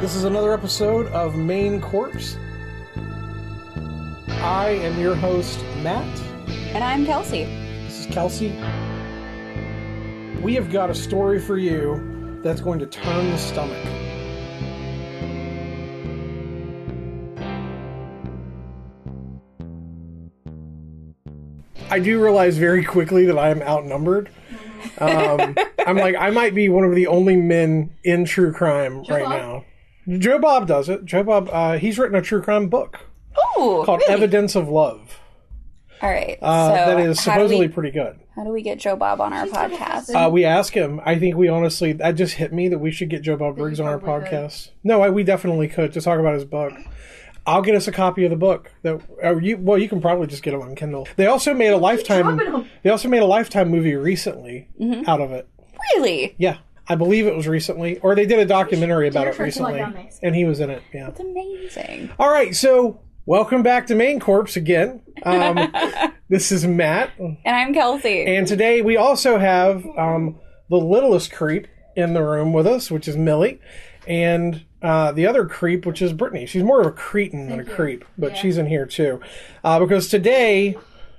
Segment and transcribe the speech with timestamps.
[0.00, 2.36] This is another episode of Main Corpse.
[4.28, 6.06] I am your host, Matt.
[6.72, 7.46] And I'm Kelsey.
[7.82, 8.50] This is Kelsey.
[10.40, 13.84] We have got a story for you that's going to turn the stomach.
[21.90, 24.30] I do realize very quickly that I am outnumbered.
[24.98, 25.56] Um,
[25.88, 29.64] I'm like, I might be one of the only men in true crime right now.
[30.18, 31.04] Joe Bob does it.
[31.04, 33.00] Joe Bob, uh, he's written a true crime book
[33.36, 34.14] Oh, called really?
[34.14, 35.20] Evidence of Love.
[36.00, 36.38] All right.
[36.40, 38.18] Uh, so that is supposedly we, pretty good.
[38.36, 40.14] how do we get Joe Bob on our She's podcast?
[40.14, 41.00] Uh, we ask him.
[41.04, 43.80] I think we honestly that just hit me that we should get Joe Bob Briggs
[43.80, 44.38] on our probably could.
[44.38, 44.70] podcast.
[44.84, 46.72] No, I, we definitely could to talk about his book.
[47.46, 48.70] I'll get us a copy of the book.
[48.82, 51.08] That or you, well, you can probably just get it on Kindle.
[51.16, 52.68] They also made a lifetime.
[52.82, 55.08] They also made a lifetime movie recently Mm-hmm.
[55.08, 55.48] out of it.
[55.96, 56.34] really?
[56.38, 59.84] Yeah, I believe it was recently, or they did a documentary about it recently,
[60.22, 60.82] and he was in it.
[60.92, 61.06] Yeah.
[61.06, 62.10] That's amazing.
[62.18, 65.02] All right, so welcome back to Main Corpse again.
[65.22, 65.70] Um,
[66.30, 67.10] this is Matt.
[67.18, 68.24] And I'm Kelsey.
[68.24, 70.38] And today we also have um,
[70.70, 73.60] the littlest creep in the room with us, which is Millie,
[74.06, 76.46] and uh, the other creep, which is Brittany.
[76.46, 78.36] She's more of a cretin than a creep, but Yeah.
[78.38, 79.20] she's in here too.
[79.62, 80.76] Uh, because today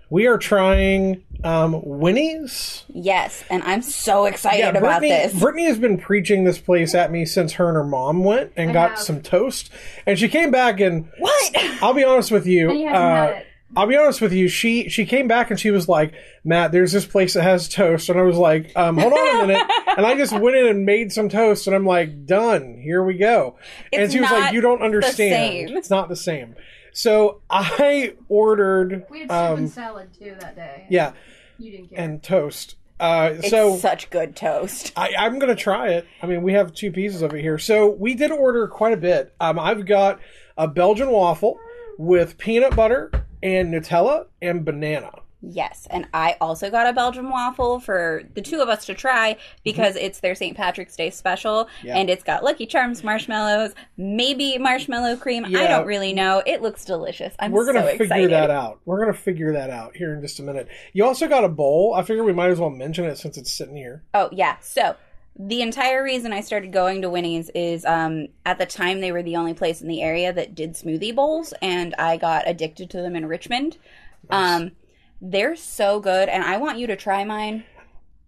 [0.09, 2.83] we are trying um, Winnie's.
[2.89, 5.39] yes, and I'm so excited about Brittany, this.
[5.39, 8.73] Brittany has been preaching this place at me since her and her mom went and
[8.73, 8.99] got have.
[8.99, 9.69] some toast.
[10.05, 11.55] And she came back and what?
[11.81, 12.69] I'll be honest with you.
[12.69, 13.45] And he hasn't uh, had it.
[13.77, 14.47] I'll be honest with you.
[14.47, 16.13] She she came back and she was like,
[16.43, 19.47] "Matt, there's this place that has toast," and I was like, um, "Hold on a
[19.47, 19.63] minute."
[19.95, 22.79] and I just went in and made some toast, and I'm like, "Done.
[22.83, 23.57] Here we go."
[23.93, 25.69] and It's she was like, "You don't the understand.
[25.69, 26.55] same." It's not the same."
[26.93, 30.87] So I ordered, We had soup um, and salad too that day.
[30.89, 31.13] yeah,
[31.57, 31.99] You didn't care.
[31.99, 32.75] and toast.
[32.99, 34.91] Uh, It's so such good toast.
[34.97, 36.05] I, I'm going to try it.
[36.21, 37.57] I mean, we have two pieces of it here.
[37.57, 39.33] So we did order quite a bit.
[39.39, 40.19] Um, I've got
[40.57, 41.57] a Belgian waffle
[41.97, 43.09] with peanut butter
[43.41, 45.11] and Nutella and banana.
[45.41, 49.37] Yes, and I also got a Belgian waffle for the two of us to try
[49.63, 50.55] because it's their St.
[50.57, 51.87] Patrick's Day special, Mm-hmm.
[51.87, 51.95] Yeah.
[51.97, 55.45] and it's got Lucky Charms marshmallows, maybe marshmallow cream.
[55.45, 56.43] I don't really know.
[56.45, 57.33] It looks delicious.
[57.39, 58.31] I'm We're going so to figure excited.
[58.31, 58.79] that out.
[58.85, 60.67] We're going to figure that out here in just a minute.
[60.91, 61.93] You also got a bowl.
[61.95, 64.03] I figure we might as well mention it since it's sitting here.
[64.13, 64.57] Oh yeah.
[64.59, 64.95] So
[65.37, 69.23] the entire reason I started going to Winnie's is um, at the time they were
[69.23, 73.01] the only place in the area that did smoothie bowls, and I got addicted to
[73.01, 73.77] them in Richmond.
[74.29, 74.71] Um,
[75.21, 77.63] they're so good, and I want you to try mine.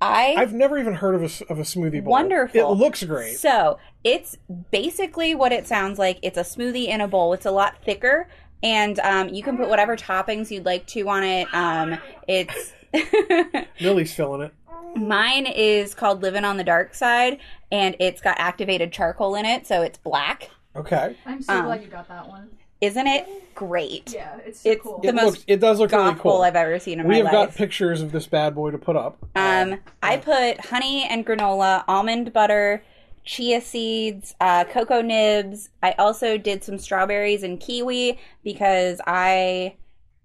[0.04, 2.12] I I've never even heard of a, s- of a smoothie bowl.
[2.12, 2.72] Wonderful.
[2.72, 3.38] It looks great.
[3.38, 4.36] So it's
[4.72, 6.18] basically what it sounds like.
[6.24, 7.34] It's a smoothie in a bowl.
[7.34, 8.28] It's a lot thicker,
[8.64, 11.48] and um, you can put whatever toppings you'd like to on it.
[11.54, 12.74] Um, it's
[13.82, 14.54] Millie's filling it.
[14.96, 17.40] mine is called "Living on the Dark Side,"
[17.72, 20.50] and it's got activated charcoal in it, so it's black.
[20.76, 21.16] Okay.
[21.26, 22.50] I'm so um, glad you got that one.
[22.82, 24.12] Isn't it great?
[24.12, 25.00] Yeah, it's so it's cool.
[25.02, 25.44] the It most looks.
[25.48, 26.42] It does look really cool.
[26.42, 28.96] I've ever seen in We my have got pictures of this bad boy to put
[28.96, 29.20] up.
[29.36, 32.84] Um, I put honey and granola, almond butter,
[33.24, 35.70] chia seeds, uh, cocoa nibs.
[35.84, 39.76] I also did some strawberries and kiwi because I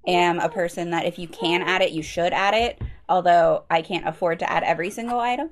[0.06, 2.80] am a person that if you can add it, you should add it.
[3.06, 5.50] Although I can't afford to add every single item.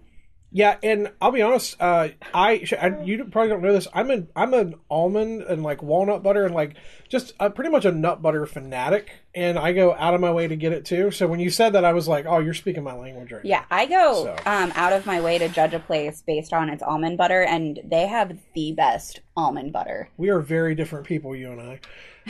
[0.57, 1.77] Yeah, and I'll be honest.
[1.81, 3.89] Uh, I, I you probably don't know this.
[3.93, 6.77] I'm an I'm an almond and like walnut butter and like
[7.09, 10.47] just uh, pretty much a nut butter fanatic, and I go out of my way
[10.47, 11.11] to get it too.
[11.11, 13.45] So when you said that, I was like, oh, you're speaking my language right.
[13.45, 14.37] Yeah, I go So.
[14.47, 17.81] um, out of my way to judge a place based on its almond butter, and
[17.85, 20.09] they have the best almond butter.
[20.17, 21.81] We are very different people, you and I,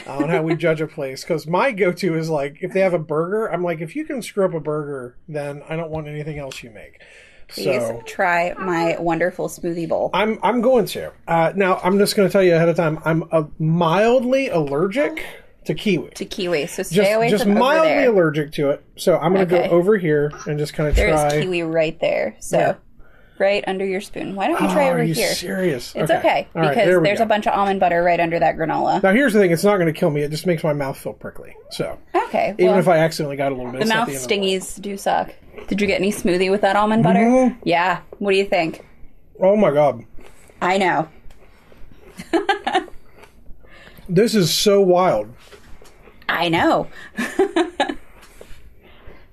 [0.06, 1.22] uh, on how we judge a place.
[1.24, 4.22] Because my go-to is like if they have a burger, I'm like, if you can
[4.22, 7.02] screw up a burger, then I don't want anything else you make.
[7.54, 10.10] Please So try my wonderful smoothie bowl.
[10.12, 11.12] I'm I'm going to.
[11.28, 12.98] Uh, now I'm just going to tell you ahead of time.
[13.04, 15.25] I'm uh, mildly allergic
[15.66, 16.10] to kiwi.
[16.10, 18.10] to kiwi, so stay just away just from mildly there.
[18.10, 18.84] allergic to it.
[18.97, 19.69] So I'm going to Okay.
[19.69, 21.06] go over here and just kind of try.
[21.06, 22.36] There's kiwi right there.
[22.41, 22.78] So Where?
[23.39, 24.34] Right under your spoon.
[24.34, 25.34] Why don't you try Oh, try are over you here?
[25.34, 25.95] serious?
[25.97, 27.25] It's okay, right, because there there's go.
[27.25, 29.03] a bunch of almond butter right under that granola.
[29.03, 30.22] Now here's the thing: it's not going to kill me.
[30.22, 31.54] It just makes my mouth feel prickly.
[31.71, 32.54] So Okay.
[32.59, 35.33] even well, if I accidentally got a little bit, the mouth the stingies do suck.
[35.69, 37.21] Did you get any smoothie with that almond butter?
[37.21, 37.57] Mhm.
[37.65, 38.01] Yeah.
[38.19, 38.84] What do you think?
[39.41, 40.04] Oh my god,
[40.63, 41.09] I know.
[44.09, 45.33] this is so wild.
[46.28, 46.89] I know.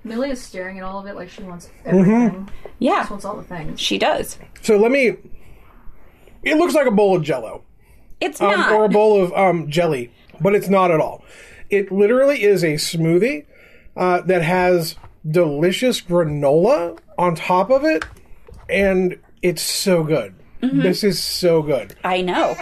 [0.04, 2.50] Millie is staring at all of it like she wants everything.
[2.78, 3.80] Yeah, She wants all the things.
[3.80, 4.38] she does.
[4.62, 5.16] So let me.
[6.42, 7.62] It looks like a bowl of Jello,
[8.20, 8.72] It's um, not.
[8.72, 10.10] or a bowl of um, jelly,
[10.40, 11.24] but it's not at all.
[11.70, 13.46] It literally is a smoothie
[13.96, 14.96] uh, that has
[15.28, 18.04] delicious granola on top of it,
[18.68, 20.34] and it's so good.
[20.62, 20.80] Mm-hmm.
[20.80, 21.94] This is so good.
[22.02, 22.56] I know.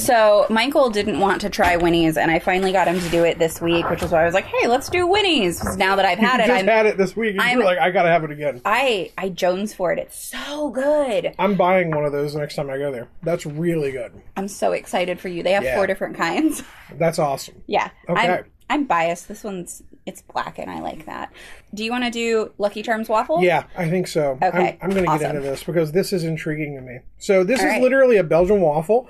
[0.00, 3.38] So Michael didn't want to try Winnie's, and I finally got him to do it
[3.38, 6.18] this week, which is why I was like, "Hey, let's do Winnie's." Now that I've
[6.18, 7.32] had it, Just I'm had it this week.
[7.32, 8.60] And I'm- you like, I gotta have it again.
[8.64, 9.98] I I Jones for it.
[9.98, 11.34] It's so good.
[11.38, 13.08] I'm buying one of those the next time I go there.
[13.22, 14.12] That's really good.
[14.36, 15.42] I'm so excited for you.
[15.42, 15.76] They have Yeah.
[15.76, 16.62] four different kinds.
[16.98, 17.62] That's awesome.
[17.66, 17.90] yeah.
[18.08, 18.20] Okay.
[18.38, 19.28] I'm I'm biased.
[19.28, 21.30] This one's it's black, and I like that.
[21.74, 23.42] Do you want to do Lucky Charms waffle?
[23.42, 24.38] Yeah, I think so.
[24.42, 27.00] Okay, I'm, I'm going to get into this because this is intriguing to me.
[27.18, 27.82] So this All is right.
[27.82, 29.08] literally a Belgian waffle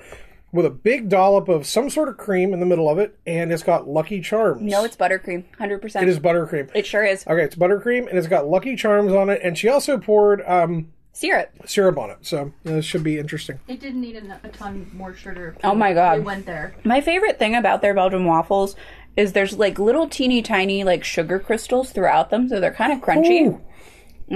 [0.51, 3.51] with a big dollop of some sort of cream in the middle of it, and
[3.51, 4.61] it's got Lucky Charms.
[4.61, 5.43] No, it's buttercream.
[5.57, 6.07] Hundred percent.
[6.07, 6.69] it is buttercream.
[6.73, 7.25] It sure is.
[7.25, 10.91] Okay, it's buttercream, and it's got Lucky Charms on it, and she also poured um,
[11.13, 11.49] Syrup.
[11.65, 12.17] syrup on it.
[12.21, 13.59] So you know, this should be interesting.
[13.67, 15.55] It didn't need a, a ton more sugar.
[15.63, 16.19] Oh my God.
[16.19, 16.73] We went there.
[16.83, 18.75] My favorite thing about their Belgian waffles
[19.17, 22.99] is there's like little teeny tiny like sugar crystals throughout them, so they're kind of
[22.99, 23.47] crunchy.
[23.47, 23.61] Ooh.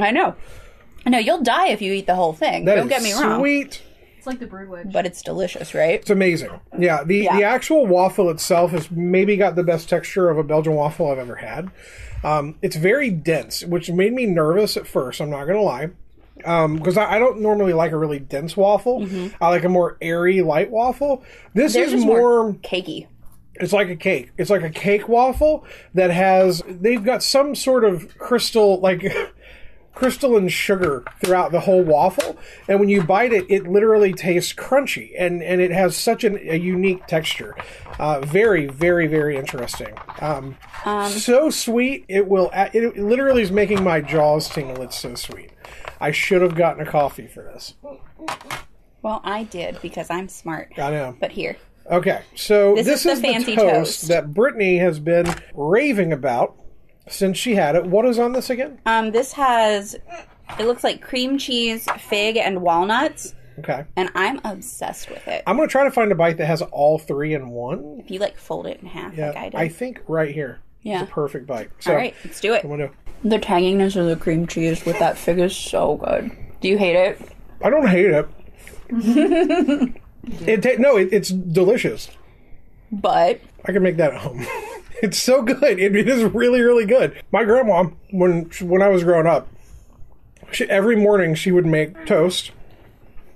[0.02, 0.36] I know.
[1.06, 2.66] No, you'll die if you eat the whole thing.
[2.66, 3.40] That Don't is get me wrong.
[3.40, 3.82] Sweet.
[4.26, 4.88] It's like the brood witch.
[4.92, 6.00] But it's delicious, right?
[6.02, 6.50] It's amazing.
[6.80, 7.38] Yeah, the Yeah.
[7.38, 11.20] the actual waffle itself has maybe got the best texture of a Belgian waffle I've
[11.20, 11.70] ever had.
[12.24, 15.22] Um, it's very dense, which made me nervous at first.
[15.22, 15.92] I'm not gonna lie,
[16.38, 19.08] because I, I don't normally like a really dense waffle.
[19.40, 21.24] I like a more airy, light waffle.
[21.54, 23.06] This They're is more, more cakey.
[23.58, 24.32] It's like a cake.
[24.40, 26.64] It's like a cake waffle that has.
[26.68, 29.04] They've got some sort of crystal, like.
[29.96, 32.38] crystalline sugar throughout the whole waffle
[32.68, 36.38] and when you bite it it literally tastes crunchy and and it has such an,
[36.50, 37.56] a unique texture.
[37.98, 39.94] Uh, very very very interesting.
[40.20, 40.58] Um,
[41.08, 44.84] so sweet it will it literally is making my jaws tingle.
[44.84, 45.52] It's so sweet.
[46.00, 47.74] I should have gotten a coffee for this.
[49.02, 50.72] Well, I did because I'm smart.
[50.78, 51.16] i know.
[51.20, 51.58] But here.
[51.90, 54.08] Okay, so This this, is is, the the, toast.
[54.08, 56.58] that Brittany has been raving about
[57.08, 57.86] since she had it.
[57.86, 58.80] What is on this again?
[58.86, 59.96] Um, this has
[60.60, 65.44] it looks like cream cheese, fig, and walnuts, Okay, and I'm obsessed with it.
[65.48, 68.02] I'm gonna try to find a bite that has all three in one.
[68.04, 69.56] If you like fold it in half Yeah, like I did.
[69.56, 70.60] I think right here.
[70.82, 71.02] Yeah.
[71.02, 71.72] It's a perfect bite.
[71.80, 72.64] So All right, let's do it.
[72.64, 72.90] I'm gonna.
[73.24, 76.32] The tanginess of the cream cheese with that fig is so good.
[76.62, 77.20] Do you hate it?
[77.64, 78.28] I don't hate it.
[80.46, 82.10] it ta- no, it, it's delicious.
[82.92, 84.46] But I can make that at home.
[85.02, 85.64] it's so good.
[85.80, 87.22] It, it is really, really good.
[87.32, 89.48] My grandma, when when I was growing up,
[90.52, 92.52] she, every morning she would make toast,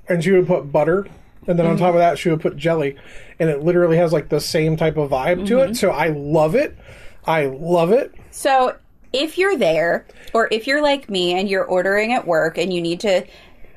[0.08, 1.08] and she would put butter,
[1.48, 2.96] and then on top of that she would put jelly,
[3.40, 5.66] and it literally has like the same type of vibe to it.
[5.66, 5.74] Mm-hmm.
[5.74, 6.78] So I love it.
[7.26, 8.14] I love it.
[8.32, 8.76] So,
[9.12, 12.82] if you're there, or if you're like me and you're ordering at work and you
[12.82, 13.26] need to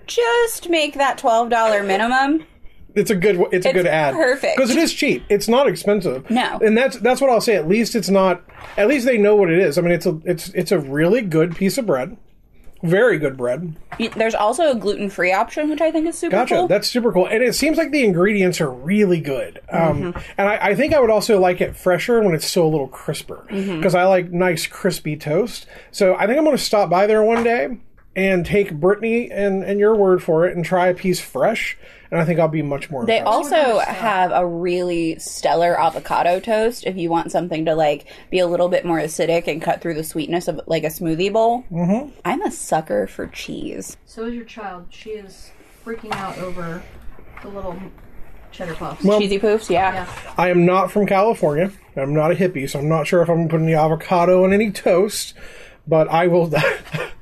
[0.06, 2.44] just make that $12 minimum,
[2.94, 3.36] It's a good.
[3.52, 4.14] It's a It's good ad.
[4.14, 4.56] perfect.
[4.56, 5.24] because it is cheap.
[5.28, 6.28] It's not expensive.
[6.30, 6.58] No.
[6.62, 7.56] and that's that's what I'll say.
[7.56, 8.42] At least it's not.
[8.76, 9.78] At least they know what it is.
[9.78, 12.16] I mean, it's a it's it's a really good piece of bread.
[12.84, 13.76] Very good bread.
[14.16, 16.54] there's also a gluten free option, which I think is super Gotcha.
[16.56, 16.66] cool.
[16.66, 17.26] That's super cool.
[17.28, 19.60] And it seems like the ingredients are really good.
[19.70, 20.18] Um, Mm-hmm.
[20.36, 22.88] And I, I think I would also like it fresher when it's still a little
[22.88, 23.76] crisper Mm-hmm.
[23.76, 25.66] because I like nice crispy toast.
[25.92, 27.78] So I think I'm going to stop by there one day
[28.14, 31.78] and take Brittany and, and your word for it and try a piece fresh.
[32.10, 33.06] And I think I'll be much more.
[33.06, 33.54] They impressed.
[33.54, 38.46] also have a really stellar avocado toast if you want something to like be a
[38.46, 41.64] little bit more acidic and cut through the sweetness of like a smoothie bowl.
[41.70, 42.10] Mm-hmm.
[42.26, 43.96] I'm a sucker for cheese.
[44.04, 44.86] So is your child.
[44.90, 45.50] She is
[45.84, 46.82] freaking out over
[47.40, 47.80] the little
[48.50, 49.02] cheddar puffs.
[49.02, 49.94] Cheesy poofs, yeah.
[49.94, 50.34] yeah.
[50.36, 51.72] I am not from California.
[51.96, 54.44] I'm not a hippie, so I'm not sure if I'm going to put any avocado
[54.44, 55.32] on any toast.
[55.86, 56.52] But I will.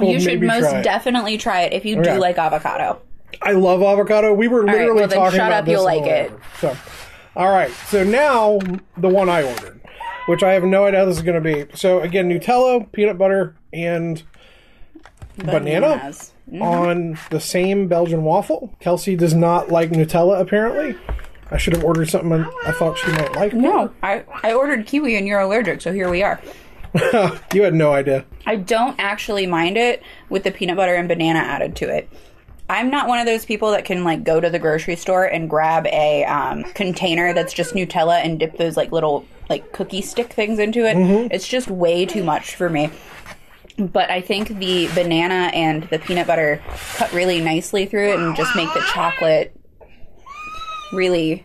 [0.00, 2.14] You should most try definitely try it if you Okay.
[2.14, 3.00] do like avocado.
[3.40, 4.32] I love avocado.
[4.34, 6.32] We were literally well then talking shut about up, this you'll a like it.
[6.60, 6.76] So,
[7.36, 7.70] all right.
[7.88, 8.58] So now
[8.96, 9.80] the one I ordered,
[10.26, 11.66] which I have no idea how this is going to be.
[11.76, 14.22] So again, Nutella, peanut butter, and
[15.36, 15.60] banana
[15.96, 16.32] Bananas.
[16.50, 16.62] Mm-hmm.
[16.62, 18.74] on the same Belgian waffle.
[18.80, 20.40] Kelsey does not like Nutella.
[20.40, 20.94] Apparently,
[21.50, 23.54] I should have ordered something I- I thought she might like.
[23.54, 26.40] No, I, I ordered kiwi and you're allergic, so here we are.
[27.54, 28.24] you had no idea.
[28.46, 32.08] I don't actually mind it with the peanut butter and banana added to it.
[32.68, 35.48] I'm not one of those people that can like go to the grocery store and
[35.48, 40.32] grab a um, container that's just Nutella and dip those like little like cookie stick
[40.32, 40.96] things into it.
[41.30, 42.90] It's just way too much for me.
[43.78, 46.62] But I think the banana and the peanut butter
[46.94, 49.54] cut really nicely through it and just make the chocolate
[50.92, 51.44] really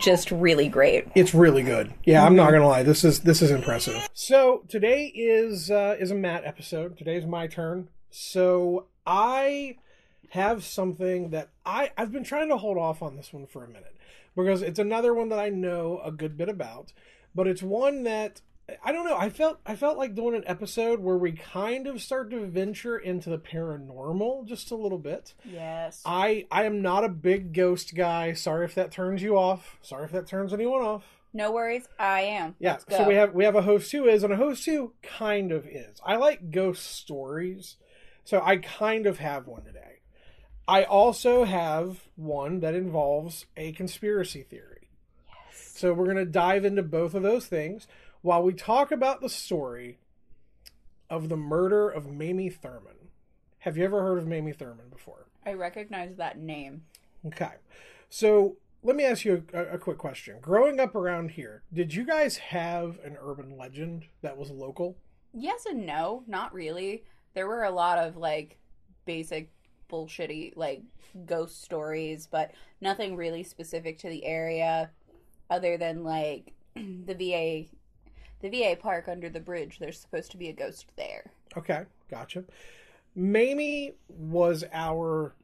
[0.00, 1.06] just really great.
[1.14, 1.92] It's really good.
[2.04, 2.82] Yeah, I'm not gonna lie.
[2.82, 4.08] This is this is impressive.
[4.12, 6.96] So today is uh, is a Matt episode.
[6.96, 7.88] Today's my turn.
[8.10, 9.76] So I
[10.30, 13.68] have something that I I've been trying to hold off on this one for a
[13.68, 13.96] minute
[14.36, 16.92] because it's another one that I know a good bit about,
[17.34, 18.40] but it's one that
[18.82, 19.16] I don't know.
[19.16, 22.96] I felt I felt like doing an episode where we kind of start to venture
[22.96, 25.34] into the paranormal just a little bit.
[25.44, 26.00] Yes.
[26.06, 28.32] I I am not a big ghost guy.
[28.32, 29.78] Sorry if that turns you off.
[29.82, 31.04] Sorry if that turns anyone off.
[31.34, 31.86] no worries.
[31.98, 32.54] I am.
[32.58, 32.78] Yeah.
[32.88, 35.66] So we have we have a host who is and a host who kind of
[35.66, 36.00] is.
[36.04, 37.76] I like ghost stories,
[38.24, 39.80] so I kind of have one today.
[40.66, 44.88] I also have one that involves a conspiracy theory.
[45.28, 45.72] Yes.
[45.76, 47.86] So we're going to dive into both of those things
[48.24, 49.98] while we talk about the story
[51.10, 53.10] of the murder of Mamie Thurman.
[53.58, 55.26] Have you ever heard of Mamie Thurman before?
[55.44, 56.84] I recognize that name.
[57.26, 57.52] Okay.
[58.08, 60.38] So let me ask you a, a quick question.
[60.40, 64.96] Growing up around here, did you guys have an urban legend that was local?
[65.34, 67.04] Yes and no, not really.
[67.34, 68.56] There were a lot of like
[69.04, 69.50] basic
[69.90, 70.80] bullshitty like
[71.26, 74.88] ghost stories, but nothing really specific to the area
[75.50, 77.73] other than like the VA
[78.44, 79.78] the VA park under the bridge.
[79.78, 81.32] There's supposed to be a ghost there.
[81.56, 82.44] Okay, gotcha.
[83.14, 85.34] Mamie was our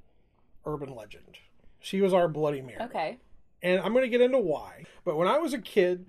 [0.67, 1.39] urban legend.
[1.79, 2.81] She was our Bloody Mary.
[2.83, 3.19] Okay.
[3.63, 4.85] And I'm going to get into why.
[5.05, 6.07] But when I was a kid,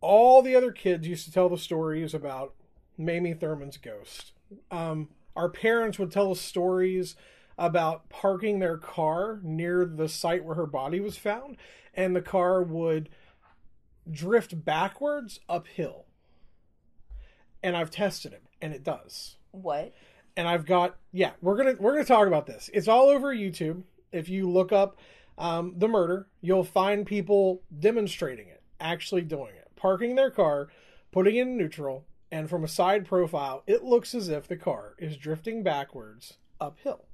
[0.00, 2.54] all the other kids used to tell the stories about
[2.96, 4.32] Mamie Thurman's ghost.
[4.70, 7.16] Um, our parents would tell us stories
[7.58, 11.56] about parking their car near the site where her body was found,
[11.94, 13.08] and the car would
[14.10, 16.06] drift backwards uphill.
[17.62, 19.92] And I've tested it, and it does What?
[20.36, 22.68] and I've got yeah, we're gonna we're gonna talk about this.
[22.74, 23.82] It's all over YouTube.
[24.12, 24.98] If you look up
[25.38, 30.68] um, the murder, you'll find people demonstrating it, actually doing it, parking their car,
[31.10, 34.94] putting it in neutral, and from a side profile, it looks as if the car
[34.98, 37.06] is drifting backwards uphill.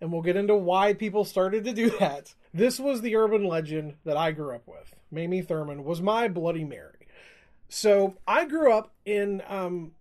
[0.00, 2.34] And we'll get into why people started to do that.
[2.52, 4.94] This was the urban legend that I grew up with.
[5.12, 7.06] Mamie Thurman was my Bloody Mary.
[7.68, 9.92] So I grew up in um,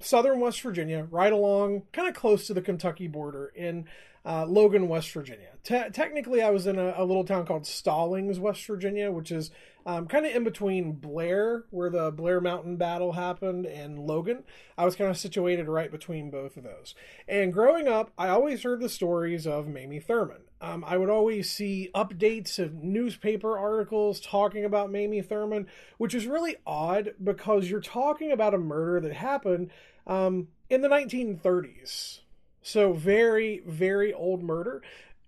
[0.00, 3.86] southern West Virginia, right along, kind of close to the Kentucky border in
[4.24, 5.50] uh, Logan, West Virginia.
[5.62, 9.50] Te- technically, I was in a, a little town called Stollings, West Virginia, which is
[9.86, 14.44] um, kind of in between Blair, where the Blair Mountain battle happened, and Logan.
[14.76, 16.94] I was kind of situated right between both of those.
[17.26, 20.42] And growing up, I always heard the stories of Mamie Thurman.
[20.60, 26.26] Um, I would always see updates of newspaper articles talking about Mamie Thurman, which is
[26.26, 29.70] really odd because you're talking about a murder that happened
[30.06, 32.20] um, in the 1930s.
[32.62, 34.82] So, very, very old murder.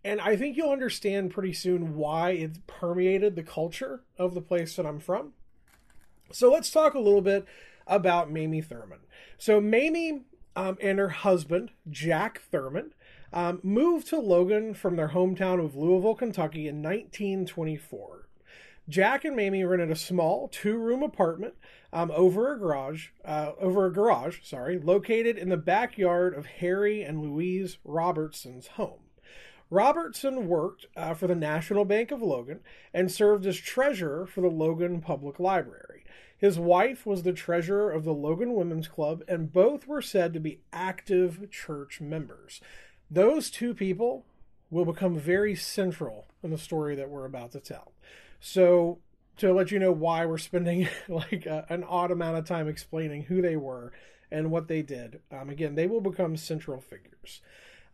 [0.04, 4.76] And I think you'll understand pretty soon why it permeated the culture of the place
[4.76, 5.32] that I'm from.
[6.30, 7.46] So, let's talk a little bit
[7.86, 9.00] about Mamie Thurman.
[9.38, 10.24] So, Mamie
[10.54, 12.92] um, and her husband, Jack Thurman,
[13.32, 18.28] um, moved to Logan from their hometown of Louisville, Kentucky in 1924.
[18.88, 21.54] Jack and Mamie rented a small two-room apartment
[21.92, 27.02] um, over a garage, uh, over a garage, sorry, located in the backyard of Harry
[27.02, 29.00] and Louise Robertson's home.
[29.70, 32.60] Robertson worked uh, for the National Bank of Logan
[32.92, 36.04] and served as treasurer for the Logan Public Library.
[36.36, 40.40] His wife was the treasurer of the Logan Women's Club, and both were said to
[40.40, 42.60] be active church members.
[43.12, 44.24] Those two people
[44.70, 47.92] will become very central in the story that we're about to tell.
[48.40, 49.00] So,
[49.36, 53.24] to let you know why we're spending like a, an odd amount of time explaining
[53.24, 53.92] who they were
[54.30, 57.42] and what they did, um, again, they will become central figures.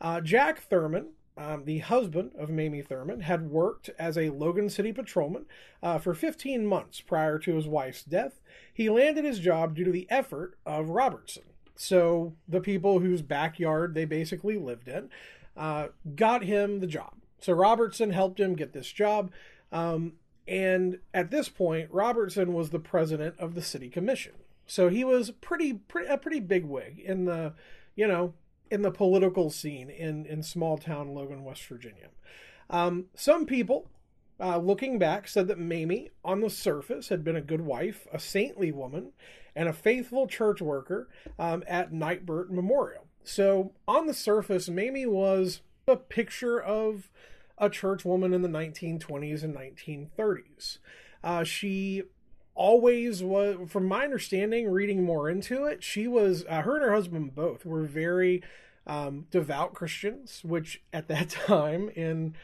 [0.00, 4.92] Uh, Jack Thurman, um, the husband of Mamie Thurman, had worked as a Logan City
[4.92, 5.46] patrolman
[5.82, 8.40] uh, for 15 months prior to his wife's death.
[8.72, 11.42] He landed his job due to the effort of Robertson.
[11.80, 15.10] So, the people whose backyard they basically lived in
[15.56, 17.14] uh, got him the job.
[17.38, 19.30] So, Robertson helped him get this job.
[19.70, 20.14] Um,
[20.48, 24.32] and at this point, Robertson was the president of the city commission.
[24.66, 27.54] So he was pretty, pretty a pretty big wig in the,
[27.96, 28.34] you know,
[28.70, 32.08] in the political scene in in small town Logan, West Virginia.
[32.70, 33.88] Um, some people,
[34.38, 38.18] uh, looking back, said that Mamie, on the surface, had been a good wife, a
[38.18, 39.12] saintly woman,
[39.58, 43.08] and a faithful church worker um, at Nighbert Memorial.
[43.24, 47.10] So on the surface, Mamie was a picture of
[47.58, 50.78] a church woman in the 1920s and 1930s.
[51.24, 52.04] Uh, she
[52.54, 56.92] always was, from my understanding, reading more into it, she was, uh, her and her
[56.92, 58.44] husband both were very
[58.86, 62.36] um, devout Christians, which at that time in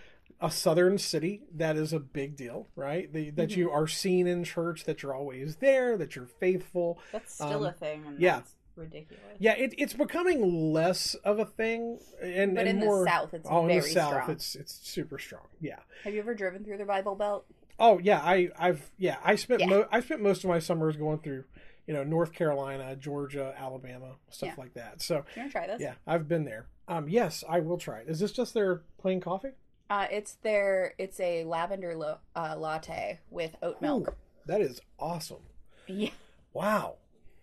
[0.44, 3.12] a southern city, that is a big deal, right?
[3.12, 3.60] The, that Mm-hmm.
[3.60, 6.98] you are seen in church, that you're always there, that you're faithful.
[7.12, 8.04] That's still Um, a thing.
[8.06, 8.36] And yeah.
[8.36, 9.22] That's ridiculous.
[9.38, 13.46] Yeah, it, it's becoming less of a thing, and But and in the South, it's
[13.50, 14.30] oh, in the south, strong.
[14.30, 15.46] it's it's super strong.
[15.60, 15.78] Yeah.
[16.04, 17.46] Have you ever driven through the Bible Belt?
[17.78, 19.66] Oh yeah, I I've yeah I spent Yeah.
[19.68, 21.44] Mo- I spent most of my summers going through
[21.86, 24.54] you know, North Carolina, Georgia, Alabama, stuff Yeah.
[24.62, 25.02] like that.
[25.02, 25.80] So You want to try this?
[25.82, 26.66] yeah, I've been there.
[26.88, 28.08] Um, yes, I will try it.
[28.08, 29.50] Is this just their plain coffee?
[29.90, 34.08] Uh, it's their it's a lavender lo- uh, latte with oat milk.
[34.08, 34.14] Ooh,
[34.46, 35.42] that is awesome.
[35.86, 36.10] Yeah,
[36.52, 36.96] Wow.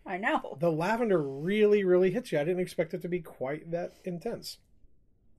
[0.03, 0.57] I know.
[0.59, 2.39] The lavender really, really hits you.
[2.39, 4.57] I didn't expect it to be quite that intense.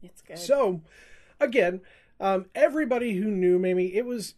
[0.02, 0.38] It's good.
[0.38, 0.82] So,
[1.40, 1.80] again,
[2.20, 4.34] um, everybody who knew Mamie, it was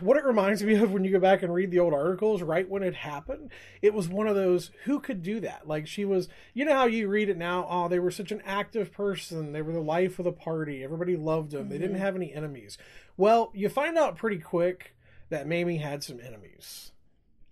[0.00, 2.68] what it reminds me of when you go back and read the old articles right
[2.68, 3.50] when it happened.
[3.82, 5.66] It was one of those who could do that.
[5.66, 7.66] Like she was, you know how you read it now.
[7.68, 9.52] Oh, they were such an active person.
[9.52, 10.82] They were the life of the party.
[10.82, 11.68] Everybody loved them.
[11.68, 12.04] They didn't mm-hmm.
[12.04, 12.78] have any enemies.
[13.16, 14.94] Well, you find out pretty quick
[15.28, 16.92] that Mamie had some enemies.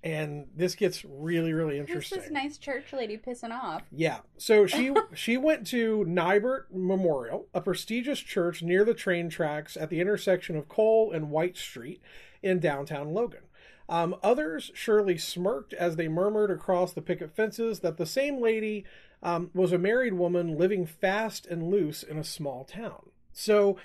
[0.04, 2.18] And this gets really, really Who's interesting.
[2.20, 3.82] this nice church lady pissing off?
[3.92, 4.18] Yeah.
[4.36, 9.90] So she she went to Nighbert Memorial, a prestigious church near the train tracks at
[9.90, 12.02] the intersection of Cole and White Street
[12.42, 13.42] in downtown Logan.
[13.88, 18.84] Um, others surely smirked as they murmured across the picket fences that the same lady
[19.22, 23.10] um, was a married woman living fast and loose in a small town.
[23.32, 23.76] So,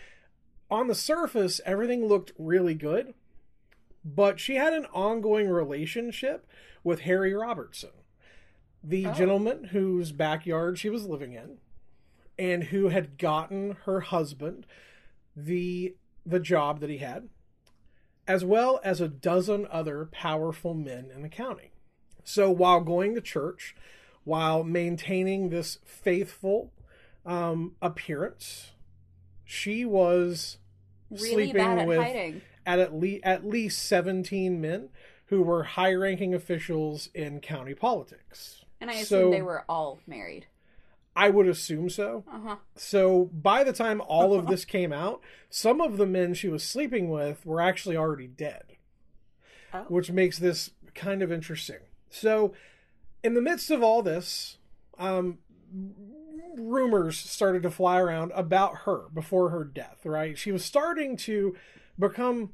[0.69, 3.13] on the surface, everything looked really good,
[4.15, 6.47] but she had an ongoing relationship
[6.83, 7.89] with Harry Robertson
[8.83, 11.57] the gentleman whose backyard she was living in
[12.39, 14.65] and who had gotten her husband
[15.35, 15.95] the
[16.25, 17.27] the job that he had
[18.27, 21.71] as well as a dozen other powerful men in the county
[22.23, 23.75] so while going to church
[24.23, 26.71] while maintaining this faithful
[27.25, 28.71] um, appearance
[29.43, 30.57] she was
[31.09, 32.41] Really sleeping bad at with hiding.
[32.67, 34.89] At at, le- at least 17 men
[35.27, 38.63] who were high ranking officials in county politics.
[38.79, 40.45] And I assume So- they were all married.
[41.15, 42.23] I would assume so.
[42.31, 42.55] Uh huh.
[42.75, 45.19] So by the time all of this came out,
[45.49, 48.73] some of the men she was sleeping with were actually already dead,
[49.73, 49.85] Oh.
[49.87, 51.79] which makes this kind of interesting.
[52.11, 52.53] So,
[53.23, 54.59] in the midst of all this,
[54.99, 55.39] um,
[56.55, 60.37] rumors started to fly around about her before her death, right?
[60.37, 61.55] She was starting to
[61.99, 62.51] become,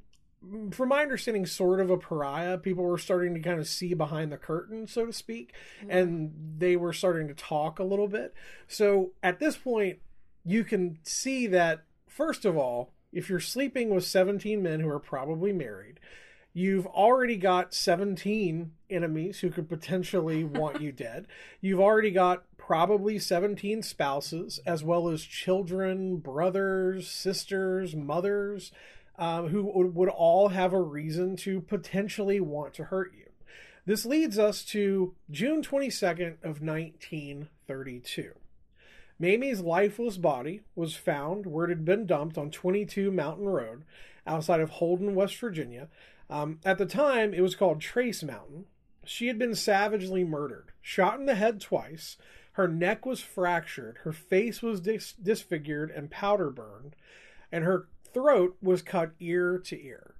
[0.71, 2.57] from my understanding, sort of a pariah.
[2.57, 5.91] People were starting to kind of see behind the curtain, so to speak, mm-hmm.
[5.91, 8.33] and they were starting to talk a little bit.
[8.67, 9.99] So at this point,
[10.45, 14.99] you can see that, first of all, if you're sleeping with 17 men who are
[14.99, 15.99] probably married,
[16.55, 21.25] You've already got 17 enemies who could potentially want you dead.
[21.61, 28.71] You've already got probably 17 spouses, as well as children, brothers, sisters, mothers,
[29.17, 33.25] um, who would, all have a reason to potentially want to hurt you.
[33.85, 38.33] This leads us to June 22nd of 1932.
[39.19, 43.83] Mamie's lifeless body was found where it had been dumped on 22 Mountain Road
[44.25, 45.89] outside of Holden, West Virginia.
[46.29, 48.65] Um, at the time, it was called Trace Mountain.
[49.05, 52.17] She had been savagely murdered, shot in the head twice.
[52.53, 56.95] Her neck was fractured, her face was dis- disfigured and powder burned,
[57.51, 60.15] and her throat was cut ear to ear.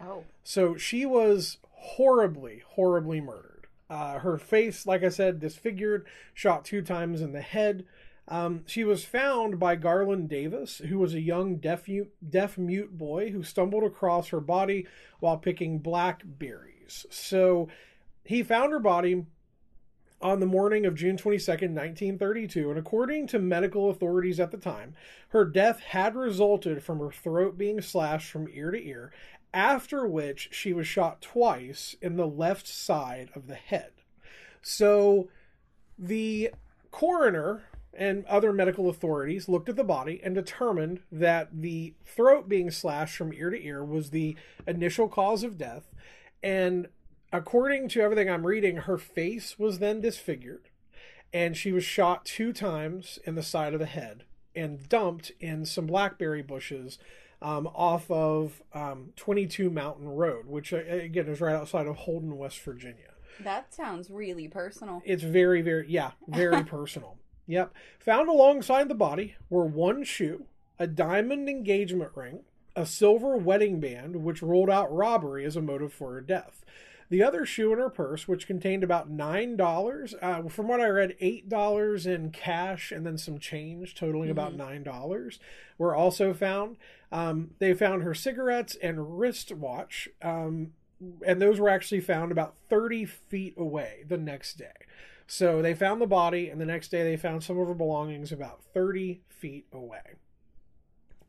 [0.00, 0.24] Oh.
[0.42, 3.66] So she was horribly, horribly murdered.
[3.88, 7.84] Uh, her face, like I said, disfigured, shot two times in the head.
[8.28, 11.88] Um, she was found by Garland Davis, who was a young deaf
[12.28, 14.86] deaf mute boy who stumbled across her body
[15.18, 17.06] while picking blackberries.
[17.10, 17.68] So
[18.24, 19.26] he found her body
[20.20, 24.94] on the morning of June 22nd, 1932, and according to medical authorities at the time,
[25.28, 29.12] her death had resulted from her throat being slashed from ear to ear,
[29.54, 33.92] after which she was shot twice in the left side of the head.
[34.62, 35.28] So
[35.98, 36.50] the
[36.90, 37.62] coroner
[37.94, 43.16] and other medical authorities looked at the body and determined that the throat being slashed
[43.16, 45.90] from ear to ear was the initial cause of death.
[46.42, 46.88] And
[47.32, 50.70] according to everything I'm reading, her face was then disfigured
[51.32, 55.64] and she was shot two times in the side of the head and dumped in
[55.64, 56.98] some blackberry bushes
[57.40, 62.36] um, off of um, 22 Mountain Road, which uh, again is right outside of Holden,
[62.36, 63.12] West Virginia.
[63.42, 65.02] That sounds really personal.
[65.04, 67.16] It's very, very, yeah, very personal.
[67.46, 67.74] Yep.
[68.00, 70.44] Found alongside the body were one shoe,
[70.78, 72.40] a diamond engagement ring,
[72.76, 76.64] a silver wedding band, which ruled out robbery as a motive for her death.
[77.10, 80.88] The other shoe in her purse, which contained about nine dollars, uh, from what I
[80.88, 85.40] read, eight dollars in cash and then some change, totaling about nine dollars,
[85.76, 86.76] were also found.
[87.10, 90.72] Um, they found her cigarettes and wristwatch, um,
[91.26, 94.72] and those were actually found about thirty feet away the next day.
[95.26, 98.32] So they found the body, and the next day they found some of her belongings
[98.32, 100.16] about 30 feet away.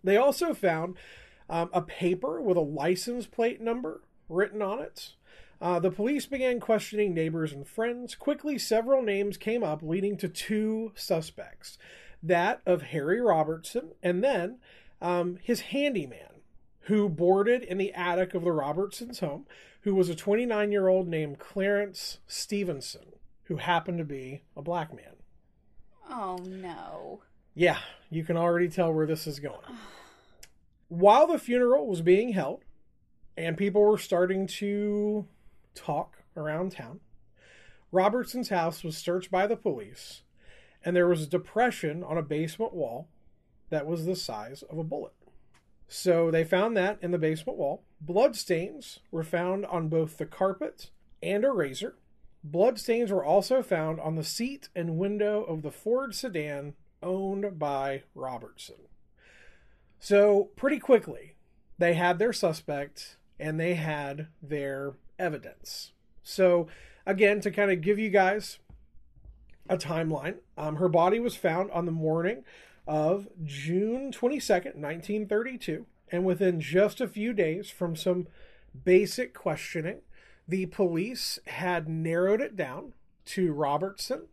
[0.04, 0.98] They also found
[1.48, 5.14] um, a paper with a license plate number written on it.
[5.62, 8.16] Uh, the police began questioning neighbors and friends.
[8.16, 11.78] Quickly, several names came up, leading to two suspects
[12.24, 14.58] that of Harry Robertson and then
[15.02, 16.42] um, his handyman,
[16.82, 19.46] who boarded in the attic of the Robertsons' home,
[19.82, 24.94] who was a 29 year old named Clarence Stevenson, who happened to be a black
[24.96, 25.16] man.
[26.10, 27.22] Oh no.
[27.54, 29.78] Yeah, you can already tell where this is going.
[30.88, 32.64] While the funeral was being held
[33.38, 35.26] and people were starting to
[35.76, 37.00] talk around town,
[37.92, 40.22] Robertson's house was searched by the police
[40.84, 43.08] and there was a depression on a basement wall
[43.70, 45.14] that was the size of a bullet.
[45.88, 47.84] So they found that in the basement wall.
[48.00, 50.90] Bloodstains were found on both the carpet
[51.22, 51.96] and a razor.
[52.44, 58.04] Bloodstains were also found on the seat and window of the Ford sedan owned by
[58.16, 58.88] Robertson.
[60.00, 61.36] So, pretty quickly,
[61.78, 65.92] they had their suspect and they had their evidence.
[66.24, 66.68] So,
[67.06, 68.60] again, to kind of give you guys
[69.70, 72.44] a timeline, um, her body was found on the morning
[72.88, 75.86] of June 22nd, 1932.
[76.12, 78.28] And within just a few days from some
[78.84, 80.02] basic questioning,
[80.48, 82.94] the police had narrowed it down
[83.26, 84.24] to Robertson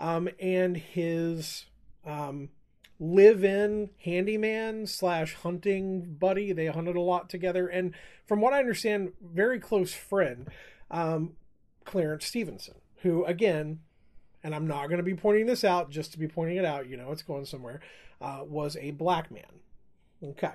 [0.00, 1.66] um, and his
[2.04, 2.48] um,
[3.02, 6.52] live-in handyman slash hunting buddy.
[6.52, 10.48] They hunted a lot together, and from what I understand, very close friend,
[10.90, 11.32] um,
[11.84, 13.80] Clarence Stevenson, who again,
[14.44, 16.88] and I'm not going to be pointing this out just to be pointing it out.
[16.88, 17.80] You know, it's going somewhere.
[18.20, 19.60] Uh, was a black man.
[20.22, 20.52] Okay,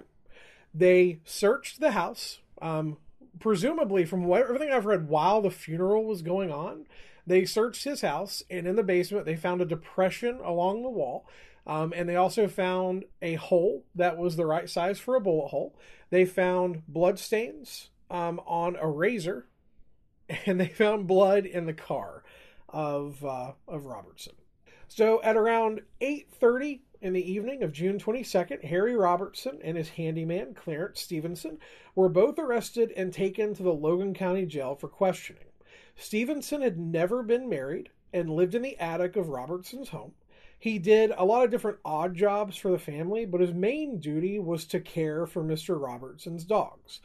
[0.74, 2.40] they searched the house.
[2.62, 2.98] Um,
[3.40, 6.86] presumably from what, everything I've read while the funeral was going on,
[7.26, 11.28] they searched his house and in the basement they found a depression along the wall.
[11.68, 15.50] Um, and they also found a hole that was the right size for a bullet
[15.50, 15.76] hole.
[16.10, 19.48] They found blood stains um, on a razor,
[20.46, 22.24] and they found blood in the car
[22.70, 24.34] of uh, of Robertson.
[24.88, 30.54] So at around 8:30 in the evening of June 22nd, Harry Robertson and his handyman,
[30.54, 31.60] Clarence Stevenson,
[31.96, 35.44] were both arrested and taken to the Logan County Jail for questioning.
[35.98, 40.14] Stevenson had never been married and lived in the attic of Robertson's home.
[40.60, 44.40] He did a lot of different odd jobs for the family, but his main duty
[44.40, 45.80] was to care for Mr.
[45.80, 47.00] Robertson's dogs.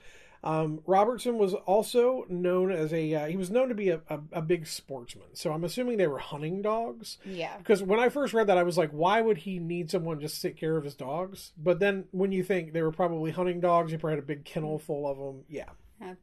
[0.44, 4.18] Um, Robertson was also known as a uh, he was known to be a, a,
[4.32, 5.28] a, big sportsman.
[5.34, 7.18] So I'm assuming they were hunting dogs.
[7.24, 7.56] Yeah.
[7.58, 10.40] Because when I first read that, I was like, why would he need someone just
[10.40, 11.52] to take care of his dogs?
[11.56, 14.44] But then when you think they were probably hunting dogs, he probably had a big
[14.44, 15.44] kennel full of them.
[15.48, 15.70] Yeah.
[16.00, 16.14] yeah.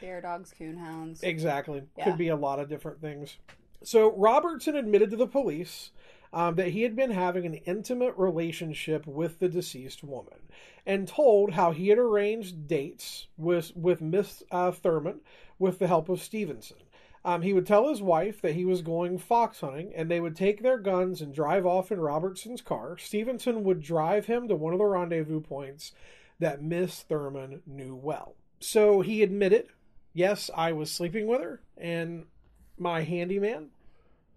[0.00, 1.22] Bear dogs, coonhounds.
[1.22, 1.82] Exactly.
[1.98, 2.04] Yeah.
[2.04, 3.36] Could be a lot of different things.
[3.82, 5.90] So Robertson admitted to the police
[6.32, 10.38] um, that he had been having an intimate relationship with the deceased woman
[10.86, 15.20] and told how he had arranged dates with, with Miss uh, Thurman
[15.58, 16.78] with the help of Stevenson.
[17.24, 20.36] Um, he would tell his wife that he was going fox hunting and they would
[20.36, 22.96] take their guns and drive off in Robertson's car.
[22.96, 25.92] Stevenson would drive him to one of the rendezvous points
[26.38, 28.34] that Miss Thurman knew well.
[28.60, 29.66] So he admitted,
[30.14, 32.24] yes, I was sleeping with her, and
[32.78, 33.68] my handyman,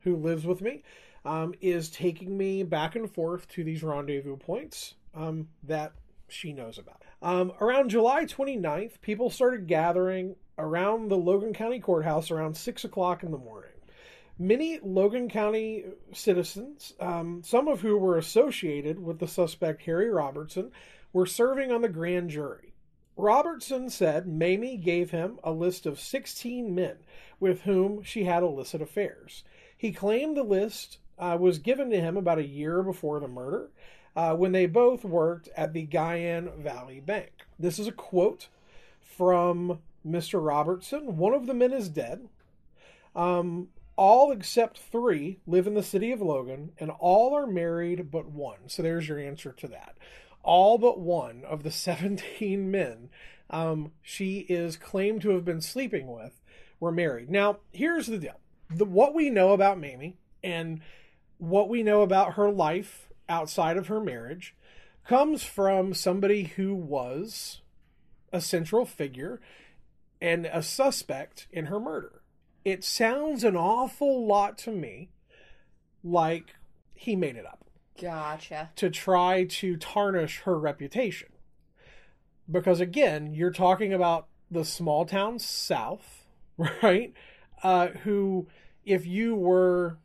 [0.01, 0.83] who lives with me,
[1.25, 5.93] um, is taking me back and forth to these rendezvous points um, that
[6.27, 7.03] she knows about.
[7.21, 13.23] Um, around July 29th, people started gathering around the Logan County Courthouse around 6 o'clock
[13.23, 13.69] in the morning.
[14.39, 20.71] Many Logan County citizens, um, some of who were associated with the suspect Harry Robertson,
[21.13, 22.73] were serving on the grand jury.
[23.15, 26.97] Robertson said Mamie gave him a list of 16 men
[27.39, 29.43] with whom she had illicit affairs.
[29.77, 33.69] He claimed the list uh, was given to him about a year before the murder
[34.15, 37.31] uh, when they both worked at the Guyan Valley Bank.
[37.57, 38.49] This is a quote
[38.99, 40.43] from Mr.
[40.43, 41.17] Robertson.
[41.17, 42.27] One of the men is dead.
[43.15, 48.27] Um, all except three live in the city of Logan, and all are married but
[48.27, 48.67] one.
[48.67, 49.97] So there's your answer to that.
[50.43, 53.09] All but one of the 17 men
[53.51, 56.41] um, she is claimed to have been sleeping with
[56.79, 57.29] were married.
[57.29, 58.39] Now, here's the deal.
[58.69, 60.81] The, what we know about Mamie and
[61.41, 64.55] what we know about her life outside of her marriage
[65.07, 67.61] comes from somebody who was
[68.31, 69.41] a central figure
[70.21, 72.21] and a suspect in her murder.
[72.63, 75.09] It sounds an awful lot to me
[76.03, 76.53] like
[76.93, 77.65] he made it up.
[77.99, 78.69] Gotcha.
[78.75, 81.29] To try to tarnish her reputation.
[82.49, 86.27] Because again, you're talking about the small town south,
[86.83, 87.13] right?
[87.63, 88.47] Uh, who,
[88.85, 89.97] if you were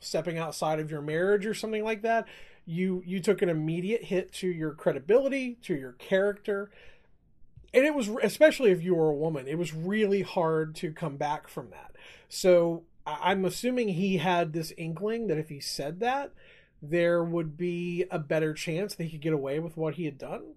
[0.00, 2.26] stepping outside of your marriage or something like that,
[2.64, 6.70] you you took an immediate hit to your credibility, to your character,
[7.72, 11.16] and it was especially if you were a woman, it was really hard to come
[11.16, 11.94] back from that.
[12.28, 16.32] So I'm assuming he had this inkling that if he said that,
[16.82, 20.18] there would be a better chance that he could get away with what he had
[20.18, 20.54] done.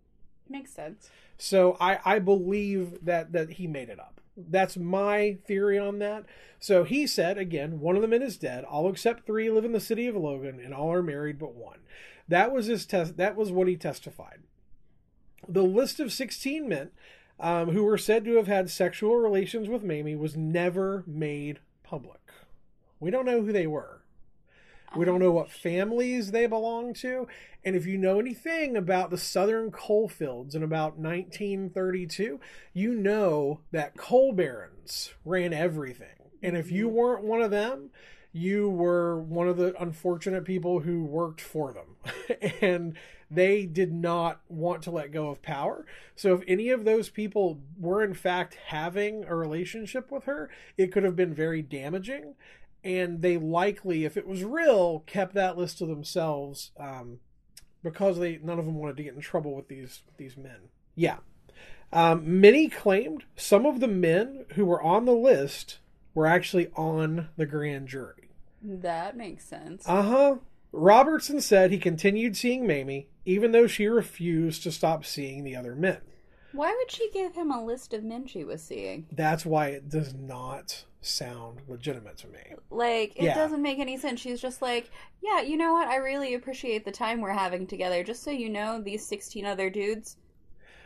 [0.47, 1.09] Makes sense.
[1.37, 4.18] So I, I believe that that he made it up.
[4.49, 6.25] That's my theory on that.
[6.59, 8.63] So he said again, one of the men is dead.
[8.63, 11.79] All except three live in the city of Logan, and all are married but one.
[12.27, 13.17] That was his test.
[13.17, 14.39] That was what he testified.
[15.47, 16.91] The list of sixteen men
[17.39, 22.19] um, who were said to have had sexual relations with Mamie was never made public.
[22.99, 23.98] We don't know who they were.
[24.95, 27.27] We don't know what families they belong to.
[27.63, 32.39] And if you know anything about the southern coal fields in about 1932,
[32.73, 36.07] you know that coal barons ran everything.
[36.41, 36.95] And if you mm-hmm.
[36.95, 37.89] weren't one of them,
[38.31, 42.39] you were one of the unfortunate people who worked for them.
[42.61, 42.95] and
[43.31, 45.85] they did not want to let go of power.
[46.15, 50.91] So if any of those people were in fact having a relationship with her, it
[50.91, 52.35] could have been very damaging
[52.83, 57.19] and they likely, if it was real, kept that list to themselves um,
[57.83, 60.69] because they none of them wanted to get in trouble with these these men.
[60.95, 61.17] Yeah,
[61.91, 65.79] um, many claimed some of the men who were on the list
[66.13, 68.31] were actually on the grand jury.
[68.61, 69.83] That makes sense.
[69.87, 70.35] Uh huh.
[70.71, 75.75] Robertson said he continued seeing Mamie even though she refused to stop seeing the other
[75.75, 75.99] men.
[76.51, 79.05] Why would she give him a list of men she was seeing?
[79.11, 82.39] That's why it does not sound legitimate to me.
[82.69, 83.35] Like, it Yeah.
[83.35, 84.19] doesn't make any sense.
[84.19, 84.89] She's just like,
[85.21, 85.87] yeah, you know what?
[85.87, 88.03] I really appreciate the time we're having together.
[88.03, 90.17] Just so you know, these 16 other dudes,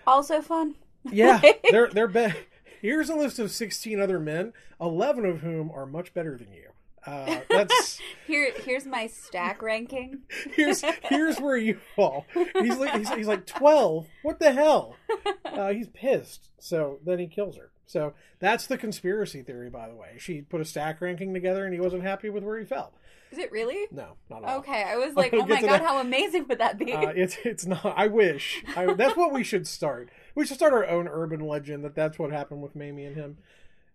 [0.05, 0.75] also fun.
[1.11, 2.33] Yeah, they're they're be-
[2.81, 6.69] Here's a list of 16 other men, 11 of whom are much better than you.
[7.05, 10.21] Uh, that's Here, here's my stack ranking.
[10.55, 12.25] here's here's where you fall.
[12.33, 14.07] He's like he's, he's like 12.
[14.21, 14.95] What the hell?
[15.45, 16.49] Uh, he's pissed.
[16.57, 17.69] So then he kills her.
[17.85, 20.15] So that's the conspiracy theory, by the way.
[20.17, 22.91] She put a stack ranking together, and he wasn't happy with where he fell.
[23.31, 23.85] Is it really?
[23.91, 24.59] No, not at all.
[24.59, 25.81] Okay, I was like, oh my god, that.
[25.81, 26.91] how amazing would that be?
[26.91, 27.85] Uh, it's it's not.
[27.95, 28.63] I wish.
[28.75, 30.09] I, that's what we should start.
[30.33, 33.37] We should start our own urban legend that that's what happened with Mamie and him.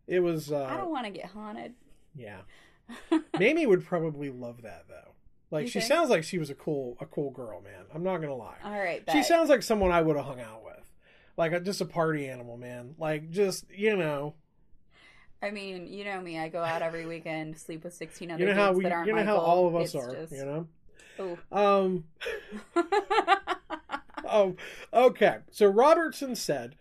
[0.07, 0.53] It was.
[0.53, 1.75] Uh, I don't want to get haunted.
[2.15, 2.43] Yeah.
[3.39, 5.13] Mamie would probably love that though.
[5.51, 5.89] Like You she think?
[5.89, 7.85] sounds like she was a cool a cool girl, man.
[7.95, 8.57] I'm not gonna lie.
[8.65, 10.75] All right, She sounds like someone I would have hung out with.
[11.37, 12.95] Like a, just a party animal, man.
[12.99, 14.35] Like just you know,
[15.43, 16.39] I mean, you know me.
[16.39, 19.07] I go out every weekend, sleep with 16 other you know how we, that aren't
[19.07, 19.45] you know how Michael.
[19.47, 20.15] all of us It's are.
[20.15, 20.69] just- You know.
[21.21, 21.57] Ooh.
[21.57, 22.05] Um.
[24.31, 24.57] oh,
[24.93, 25.39] okay.
[25.51, 26.77] So Robertson said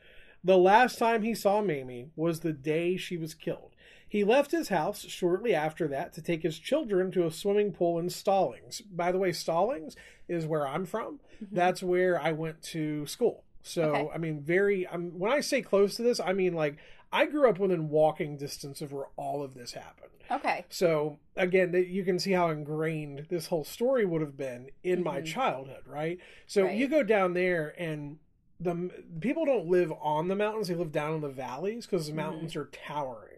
[0.47, 3.71] the last time he saw Mamie was the day she was killed.
[4.07, 7.99] He left his house shortly after that to take his children to a swimming pool
[7.99, 8.81] in Stollings.
[8.81, 9.95] By the way, Stollings
[10.29, 11.19] is where I'm from.
[11.51, 13.43] That's where I went to school.
[13.61, 14.09] So Okay.
[14.13, 14.87] I mean, very.
[14.87, 16.77] I'm, when I say close to this, I mean like
[17.11, 20.11] I grew up within walking distance of where all of this happened.
[20.31, 20.63] okay.
[20.69, 25.19] So again, you can see how ingrained this whole story would have been in my
[25.21, 25.25] Mhm.
[25.25, 26.17] childhood, right?
[26.45, 26.77] So Right.
[26.77, 28.19] you go down there and
[28.59, 28.89] the
[29.19, 32.15] people don't live on the mountains; they live down in the valleys because the Mhm.
[32.17, 33.33] mountains are towering.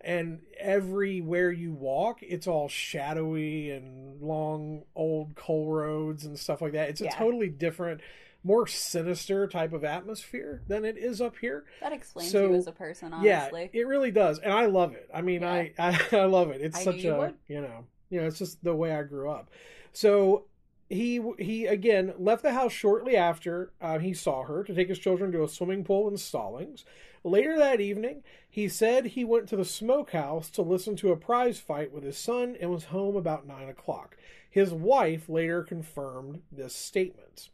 [0.00, 6.72] And everywhere you walk, it's all shadowy and long old coal roads and stuff like
[6.72, 6.88] that.
[6.90, 8.00] It's a totally different,
[8.44, 11.64] more sinister type of atmosphere than it is up here.
[11.80, 13.70] That explains So, you as a person, honestly.
[13.74, 15.10] Yeah, it really does, and I love it.
[15.12, 16.60] I mean, I, I I love it.
[16.60, 17.34] It's I such a would.
[17.48, 19.50] you know you know it's just the way I grew up.
[19.92, 20.44] So
[20.88, 24.98] he he again left the house shortly after uh, he saw her to take his
[24.98, 26.84] children to a swimming pool in Stollings.
[27.24, 31.58] Later that evening, he said he went to the smokehouse to listen to a prize
[31.58, 34.16] fight with his son and was home about nine o'clock.
[34.48, 37.50] His wife later confirmed this statement.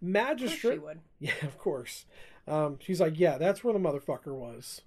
[0.00, 0.80] Magistrate
[1.20, 2.04] yeah, of course.
[2.48, 4.82] Um, she's like, yeah, that's where the motherfucker was,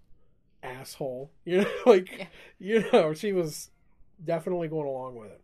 [0.63, 1.31] asshole.
[1.45, 2.25] You know, like, Yeah.
[2.59, 3.69] you know, she was
[4.23, 5.41] definitely going along with it.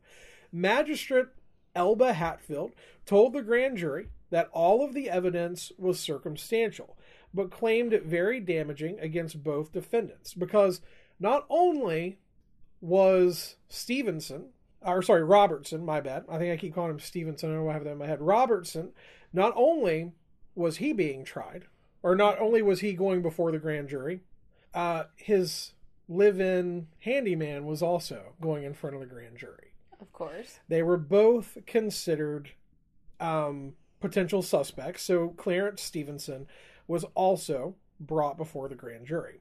[0.51, 1.27] Magistrate
[1.75, 2.71] Elba Hatfield
[3.05, 6.97] told the grand jury that all of the evidence was circumstantial,
[7.33, 10.81] but claimed it very damaging against both defendants because
[11.19, 12.17] not only
[12.81, 14.47] was Stevenson,
[14.81, 16.25] or sorry, Robertson, my bad.
[16.29, 17.49] I think I keep calling him Stevenson.
[17.49, 18.21] I don't know why I have that in my head.
[18.21, 18.91] Robertson,
[19.33, 20.11] not only
[20.53, 21.65] was he being tried,
[22.03, 24.21] or not only was he going before the grand jury,
[24.73, 25.71] uh, his
[26.07, 29.73] live in handyman was also going in front of the grand jury.
[30.05, 30.59] Of course.
[30.67, 32.51] They were both considered
[33.19, 36.47] um, potential suspects, so Clarence Stevenson
[36.87, 39.39] was also brought before the grand jury.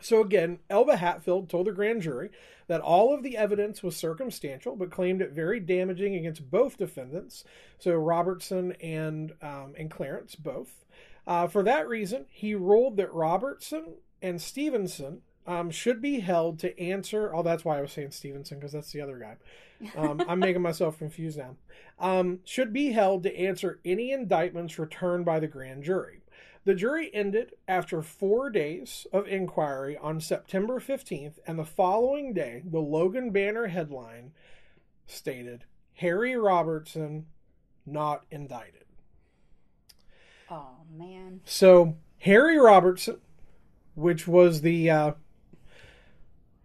[0.00, 2.30] So again, Elba Hatfield told the grand jury
[2.68, 7.44] that all of the evidence was circumstantial, but claimed it very damaging against both defendants,
[7.78, 10.84] so Robertson and um, and Clarence both.
[11.26, 16.78] Uh, for that reason, he ruled that Robertson and Stevenson um, should be held to
[16.78, 17.34] answer.
[17.34, 19.36] Oh, that's why I was saying Stevenson because that's the other guy.
[19.96, 21.56] Um, I'm making myself confused now.
[21.98, 26.20] Um, should be held to answer any indictments returned by the grand jury.
[26.64, 32.62] The jury ended after four days of inquiry on September 15th, and the following day,
[32.62, 34.32] the Logan Banner headline
[35.06, 37.24] stated Harry Robertson
[37.86, 38.84] not indicted.
[40.50, 41.40] Oh man.
[41.46, 43.16] So Harry Robertson,
[43.94, 45.12] which was the uh,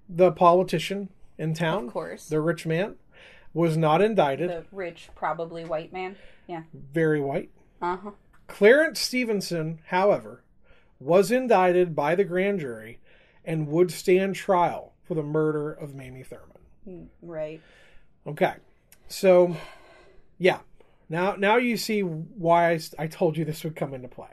[0.09, 2.29] the politician in town, Of course.
[2.29, 2.95] the rich man,
[3.53, 4.49] was not indicted.
[4.49, 6.15] The rich, probably white man.
[6.47, 6.63] Yeah.
[6.73, 7.49] Very white.
[7.81, 8.11] Uh huh.
[8.47, 10.43] Clarence Stevenson, however,
[10.99, 12.99] was indicted by the grand jury
[13.45, 17.09] and would stand trial for the murder of Mamie Thurman.
[17.21, 17.61] Right.
[18.27, 18.53] Okay,
[19.07, 19.55] so
[20.37, 20.59] yeah,
[21.09, 24.27] now now you see why I told you this would come into play.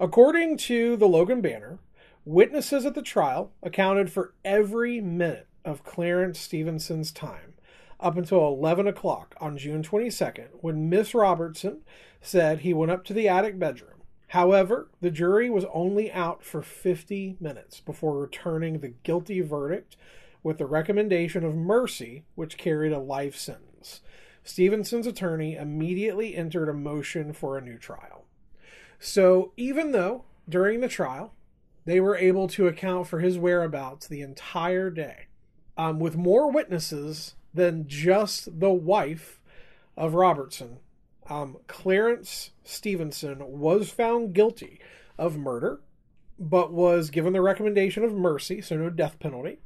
[0.00, 1.78] According to the Logan Banner,
[2.24, 7.54] witnesses at the trial accounted for every minute of Clarence Stevenson's time
[8.00, 11.80] up until 11 o'clock on June 22nd when Miss Robertson
[12.20, 13.90] said he went up to the attic bedroom.
[14.28, 19.96] However, the jury was only out for 50 minutes before returning the guilty verdict
[20.42, 24.00] with the recommendation of mercy, which carried a life sentence.
[24.42, 28.24] Stevenson's attorney immediately entered a motion for a new trial.
[28.98, 31.32] So, even though during the trial
[31.84, 35.26] they were able to account for his whereabouts the entire day,
[35.76, 39.40] um, with more witnesses than just the wife
[39.96, 40.78] of Robertson,
[41.28, 44.80] um, Clarence Stevenson was found guilty
[45.18, 45.80] of murder,
[46.38, 49.58] but was given the recommendation of mercy, so no death penalty,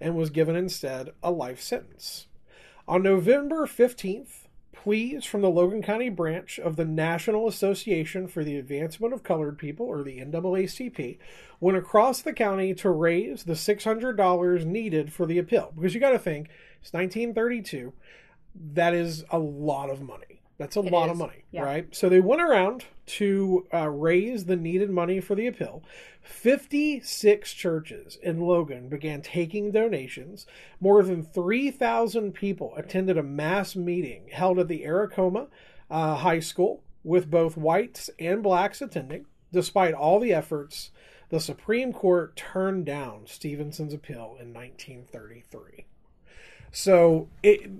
[0.00, 2.26] and was given instead a life sentence.
[2.88, 4.45] On November 15th,
[4.86, 9.58] pleas from the Logan County branch of the National Association for the Advancement of Colored
[9.58, 11.18] People, or the NAACP,
[11.58, 15.72] went across the county to raise the $600 needed for the appeal.
[15.74, 17.94] Because you got to think, it's 1932.
[18.74, 20.35] That is a lot of money.
[20.58, 21.62] That's a It lot of money, yeah.
[21.62, 21.94] right?
[21.94, 25.82] So they went around to uh, raise the needed money for the appeal.
[26.22, 30.46] 56 churches in Logan began taking donations.
[30.80, 35.48] More than 3,000 people attended a mass meeting held at the Aracoma
[35.90, 39.26] uh, High School with both whites and blacks attending.
[39.52, 40.90] Despite all the efforts,
[41.28, 45.86] the Supreme Court turned down Stevenson's appeal in 1933.
[46.72, 47.70] So it,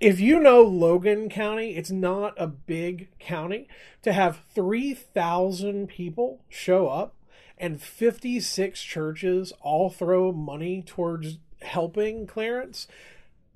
[0.00, 3.68] if you know Logan County, it's not a big county.
[4.02, 7.14] To have 3,000 people show up
[7.56, 12.86] and 56 churches all throw money towards helping Clarence,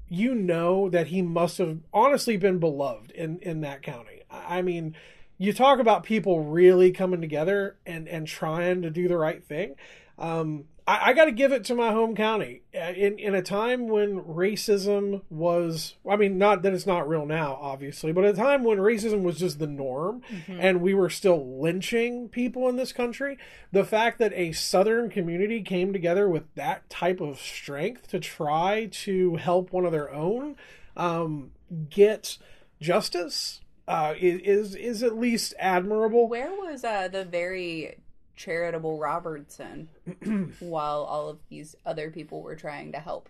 [0.08, 4.22] you know that he must have honestly been beloved in, in that county.
[4.30, 4.94] I mean,
[5.36, 9.74] you talk about people really coming together and, and trying to do the right thing.
[10.18, 13.42] Um, I, I got to give it to my home county Uh, in in a
[13.42, 15.96] time when racism was.
[16.08, 19.22] I mean, not that it's not real now, obviously, but at a time when racism
[19.22, 23.36] was just the norm, and we were still lynching people in this country.
[23.70, 28.88] The fact that a Southern community came together with that type of strength to try
[29.04, 30.56] to help one of their own
[30.96, 31.50] um,
[31.90, 32.38] get
[32.80, 36.28] justice uh, is is is at least admirable.
[36.28, 37.98] Where was uh, the very
[38.38, 39.88] charitable Robertson
[40.60, 43.28] while all of these other people were trying to help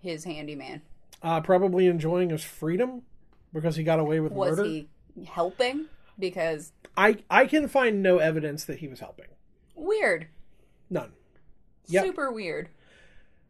[0.00, 0.82] his handyman?
[1.22, 3.02] Uh, probably enjoying his freedom
[3.52, 4.68] because he got away with Was murder.
[4.68, 4.88] he
[5.26, 5.86] helping?
[6.18, 9.26] Because I I can find no evidence that he was helping.
[9.74, 10.28] weird.
[10.90, 11.12] None.
[11.86, 12.04] Yep.
[12.04, 12.68] Super weird.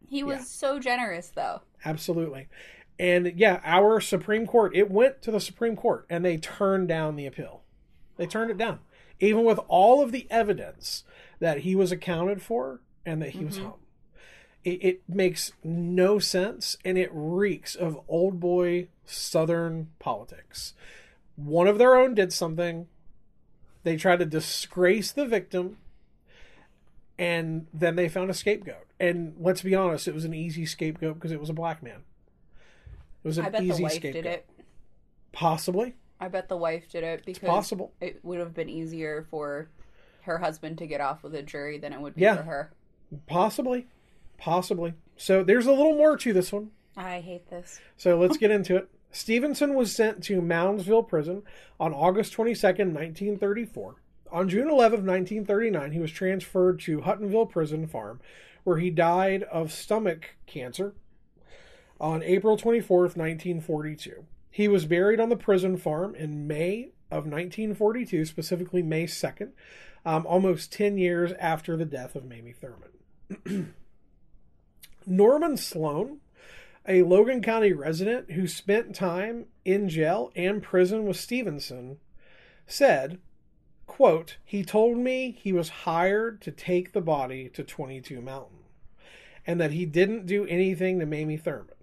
[0.08, 0.44] He was Yeah.
[0.44, 1.62] so generous though.
[1.84, 2.48] Absolutely.
[2.98, 7.16] And yeah, our Supreme Court, it went to the Supreme Court and they turned down
[7.16, 7.62] the appeal.
[8.16, 8.78] They turned it down.
[9.22, 11.04] Even with all of the evidence
[11.38, 13.66] that he was accounted for and that he was mm-hmm.
[13.66, 13.80] home.
[14.64, 20.74] It, it makes no sense and it reeks of old boy Southern politics.
[21.36, 22.88] One of their own did something.
[23.84, 25.78] They tried to disgrace the victim
[27.18, 28.86] and then they found a scapegoat.
[28.98, 32.02] And let's be honest, it was an easy scapegoat because it was a black man.
[33.22, 34.24] It was an I bet easy the wife scapegoat.
[34.24, 34.48] did it.
[35.30, 37.92] Possibly, I bet the wife did it because possible.
[38.00, 39.68] it would have been easier for
[40.22, 42.36] her husband to get off with a jury than it would be Yeah.
[42.36, 42.72] for her.
[43.26, 43.88] Possibly,
[44.38, 44.94] possibly.
[45.16, 46.70] So there's a little more to this one.
[46.96, 47.80] I hate this.
[47.96, 48.88] So let's get into it.
[49.10, 51.42] Stevenson was sent to Moundsville Prison
[51.80, 53.96] on August 22nd, 1934.
[54.30, 58.20] On June 11th, 1939, he was transferred to Huttonsville Prison Farm,
[58.64, 60.94] where he died of stomach cancer
[62.00, 64.24] on April 24th, 1942.
[64.52, 69.52] He was buried on the prison farm in May of 1942, specifically May 2nd.
[70.04, 72.92] um, almost 10 years after the death of Mamie Thurman.
[75.06, 76.18] Norman Sloan,
[76.86, 81.98] a Logan County resident who spent time in jail and prison with Stevenson,
[82.66, 83.18] said,
[83.86, 88.58] quote, He told me he was hired to take the body to 22 Mountain
[89.46, 91.74] and that he didn't do anything to Mamie Thurman.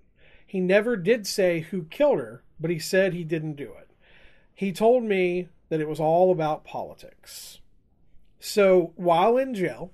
[0.45, 3.89] He never did say who killed her, but he said he didn't do it.
[4.53, 7.59] He told me that it was all about politics.
[8.39, 9.91] So while in jail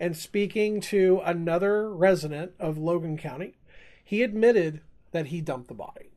[0.00, 3.54] and speaking to another resident of Logan County,
[4.04, 4.80] he admitted
[5.12, 6.10] that he dumped the body.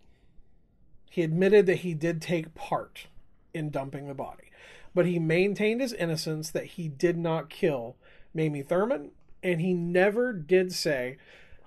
[1.10, 3.08] He admitted that he did take part
[3.54, 4.52] in dumping the body,
[4.94, 7.98] but he maintained his innocence that he did not kill
[8.34, 9.12] Mamie Thurman,
[9.44, 11.18] and he never did say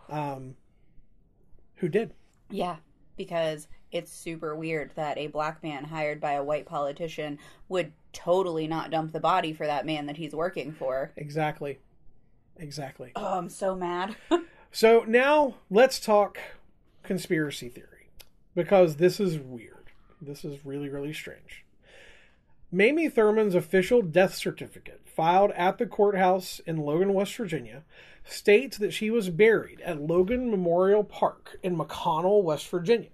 [0.09, 0.57] um,
[1.77, 2.15] who did.
[2.51, 2.77] Yeah,
[3.17, 7.39] because it's super weird that a black man hired by a white politician
[7.69, 11.13] would totally not dump the body for that man that he's working for.
[11.17, 11.79] Exactly.
[12.57, 13.13] Exactly.
[13.17, 14.17] Oh, I'm so mad.
[14.75, 16.37] So now let's talk
[17.05, 18.11] conspiracy theory
[18.57, 19.93] because this is weird.
[20.21, 21.65] This is really, really strange.
[22.73, 27.85] Mamie Thurman's official death certificate, filed at the courthouse in Logan, West Virginia,
[28.25, 33.11] states that she was buried at Logan Memorial Park in McConnell, West Virginia.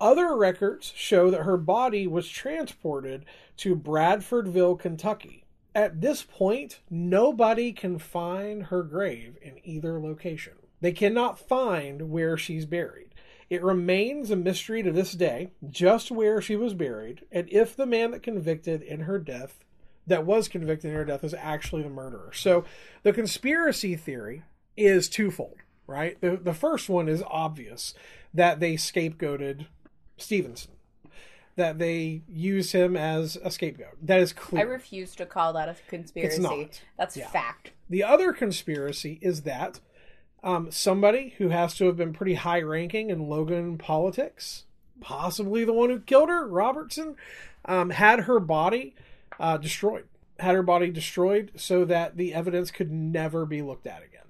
[0.00, 3.26] Other records show that her body was transported
[3.58, 5.44] to Bradfordville, Kentucky.
[5.74, 10.54] At this point, nobody can find her grave in either location.
[10.80, 13.14] They cannot find where she's buried.
[13.50, 17.86] It remains a mystery to this day just where she was buried and if the
[17.86, 19.64] man that convicted in her death
[20.06, 22.30] that was convicted in her death is actually the murderer.
[22.32, 22.64] So
[23.02, 24.44] the conspiracy theory
[24.76, 26.20] is twofold, right?
[26.20, 27.92] The the first one is obvious
[28.32, 29.66] that they scapegoated
[30.20, 30.72] Stevenson.
[31.56, 33.96] That they use him as a scapegoat.
[34.02, 34.62] That is clear.
[34.62, 36.36] I refuse to call that a conspiracy.
[36.36, 36.80] It's not.
[36.96, 37.28] That's Yeah.
[37.28, 37.72] fact.
[37.90, 39.80] The other conspiracy is that
[40.42, 44.64] um, somebody who has to have been pretty high ranking in Logan politics,
[45.00, 47.16] possibly the one who killed her, Robertson,
[47.66, 48.94] um, had her body
[49.38, 50.06] uh, destroyed.
[50.38, 54.20] Had her body destroyed so that the evidence could never be looked at again.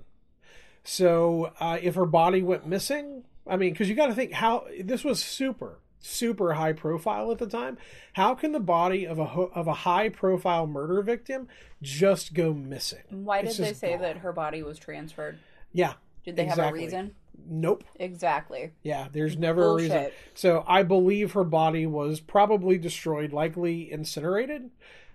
[0.83, 4.67] So uh, if her body went missing, I mean, because you got to think how
[4.83, 7.79] this was super, super high profile at the time.
[8.15, 11.47] How can the body of a ho- of a high profile murder victim
[11.83, 13.03] just go missing?
[13.11, 15.39] Why did they say that her body was transferred?
[15.73, 15.95] Yeah.
[16.25, 17.15] Did they have a reason?
[17.47, 17.85] Nope.
[17.99, 18.73] Exactly.
[18.83, 20.11] Yeah, there's never a reason.
[20.35, 24.71] So I believe her body was probably destroyed, likely incinerated,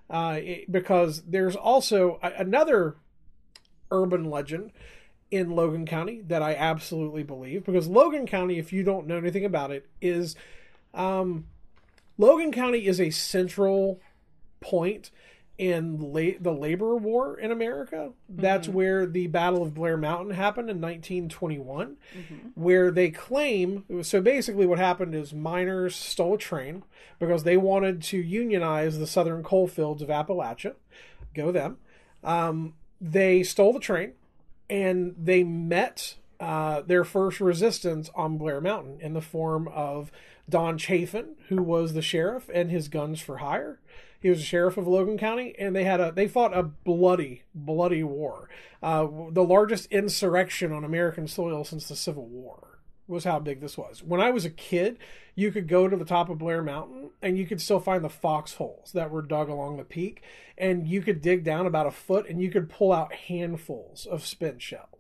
[0.10, 2.96] uh, it- because there's also a- another
[3.92, 4.72] urban legend
[5.30, 7.64] in Logan County that I absolutely believe.
[7.64, 10.36] Because Logan County, if you don't know anything about it, is
[10.96, 11.46] um,
[12.18, 14.00] Logan County is a central
[14.62, 15.12] point
[15.58, 18.12] in la- the labor war in America.
[18.28, 21.98] That's where the Battle of Blair Mountain happened in 1921,
[22.56, 26.84] where they claim so basically what happened is miners stole a train
[27.20, 30.76] because they wanted to unionize the southern coal fields of Appalachia.
[31.34, 31.78] Go them.
[32.24, 34.14] Um, they stole the train
[34.70, 40.12] and they met uh, their first resistance on Blair Mountain in the form of
[40.50, 43.80] Don Chafin, who was the sheriff, and his guns for hire.
[44.20, 47.44] He was the sheriff of Logan County, and they had a they fought a bloody,
[47.54, 48.50] bloody war,
[48.82, 52.80] uh, the largest insurrection on American soil since the Civil War.
[53.08, 54.02] Was how big this was.
[54.02, 54.98] When I was a kid,
[55.36, 58.10] you could go to the top of Blair Mountain and you could still find the
[58.10, 60.24] foxholes that were dug along the peak,
[60.58, 64.26] and you could dig down about a foot and you could pull out handfuls of
[64.26, 64.95] spent shells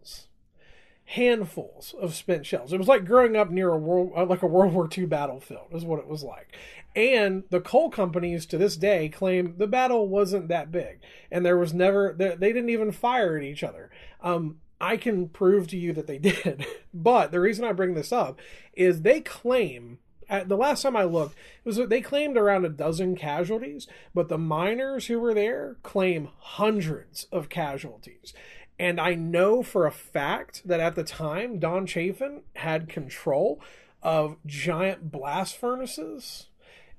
[1.05, 2.73] handfuls of spent shells.
[2.73, 5.67] It was like growing up near a world, uh, like a World War II battlefield,
[5.71, 6.57] is what it was like.
[6.95, 10.99] And the coal companies to this day claim the battle wasn't that big,
[11.29, 13.91] and there was never they, they didn't even fire at each other.
[14.21, 18.11] Um, I can prove to you that they did, but the reason I bring this
[18.11, 18.39] up
[18.73, 19.99] is they claim.
[20.27, 24.27] At the last time I looked, it was they claimed around a dozen casualties, but
[24.27, 28.33] the miners who were there claim hundreds of casualties.
[28.77, 33.61] And I know for a fact that at the time, Don Chafin had control
[34.03, 36.47] of giant blast furnaces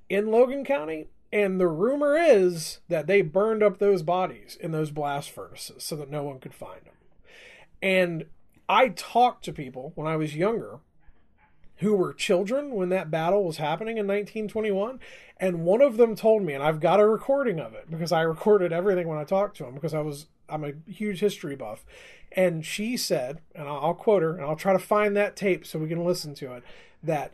[0.09, 1.07] in Logan County.
[1.31, 5.95] And the rumor is that they burned up those bodies in those blast furnaces so
[5.97, 6.95] that no one could find them.
[7.81, 8.25] And
[8.67, 10.79] I talked to people when I was younger
[11.77, 14.99] who were children when that battle was happening in 1921.
[15.39, 18.21] And one of them told me, and I've got a recording of it because I
[18.21, 21.85] recorded everything when I talked to him because I was I'm a huge history buff.
[22.31, 25.79] And she said, and I'll quote her, and I'll try to find that tape so
[25.79, 26.63] we can listen to it,
[27.03, 27.31] that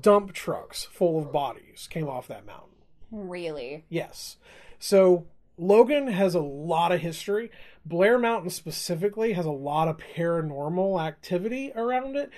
[0.00, 2.68] dump trucks full of bodies came off that mountain.
[3.10, 3.84] Really?
[3.88, 4.36] Yes.
[4.78, 5.26] So
[5.58, 7.50] Logan has a lot of history.
[7.84, 12.30] Blair Mountain specifically has a lot of paranormal activity around it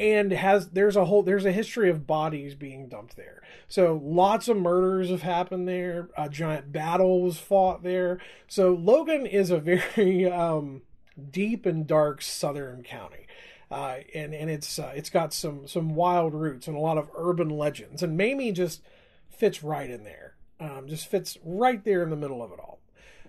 [0.00, 3.42] and has there's a whole there's a history of bodies being dumped there.
[3.68, 6.08] So lots of murders have happened there.
[6.16, 8.18] A giant battle was fought there.
[8.48, 9.58] So Logan is a
[9.94, 10.82] very um,
[11.30, 13.26] deep and dark southern county.
[13.70, 17.10] Uh, and and it's uh, it's got some some wild roots and a lot of
[17.14, 18.02] urban legends.
[18.02, 18.82] And Mamie just
[19.28, 20.34] fits right in there.
[20.58, 22.80] Um, just fits right there in the middle of it all.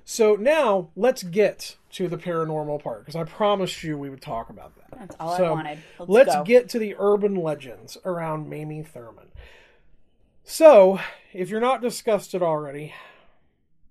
[0.06, 4.50] So now let's get to the paranormal part because I promised you we would talk
[4.50, 5.00] about that.
[5.00, 5.80] That's all So, I wanted.
[6.00, 9.28] Let's, Let's get to the urban legends around Mamie Thurman.
[10.44, 11.00] So,
[11.34, 12.94] if you're not disgusted already,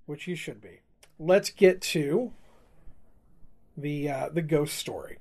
[0.06, 0.80] which you should be,
[1.18, 2.32] let's get to
[3.76, 5.18] the uh, the ghost story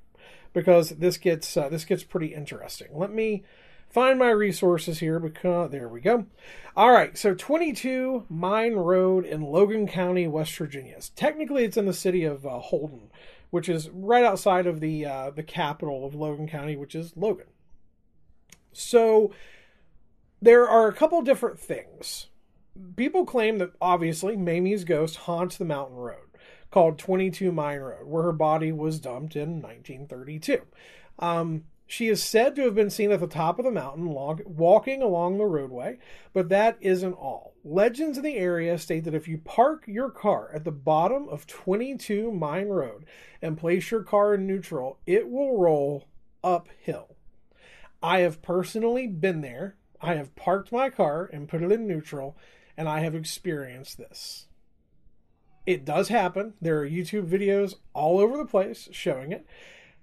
[0.54, 2.88] because this gets uh, this gets pretty interesting.
[2.94, 3.44] Let me
[3.90, 6.26] find my resources here because there we go.
[6.76, 11.00] All right, so 22 Mine Road in Logan County, West Virginia.
[11.16, 13.10] Technically, it's in the city of uh, Holden,
[13.50, 17.48] which is right outside of the uh, the capital of Logan County, which is Logan.
[18.72, 19.32] So
[20.42, 22.28] there are a couple different things.
[22.96, 26.30] People claim that obviously Mamie's ghost haunts the mountain road
[26.72, 30.62] called 22 Mine Road, where her body was dumped in 1932.
[31.18, 34.14] Um, she is said to have been seen at the top of the mountain
[34.46, 35.98] walking along the roadway,
[36.34, 37.56] but that isn't all.
[37.64, 41.48] Legends in the area state that if you park your car at the bottom of
[41.48, 43.06] 22 Mine Road
[43.42, 46.08] and place your car in neutral, it will roll
[46.44, 47.16] uphill.
[48.04, 49.76] I have personally been there.
[50.00, 52.38] I have parked my car and put it in neutral,
[52.78, 54.46] and I have experienced this.
[55.66, 56.54] It does happen.
[56.62, 59.48] There are YouTube videos all over the place showing it.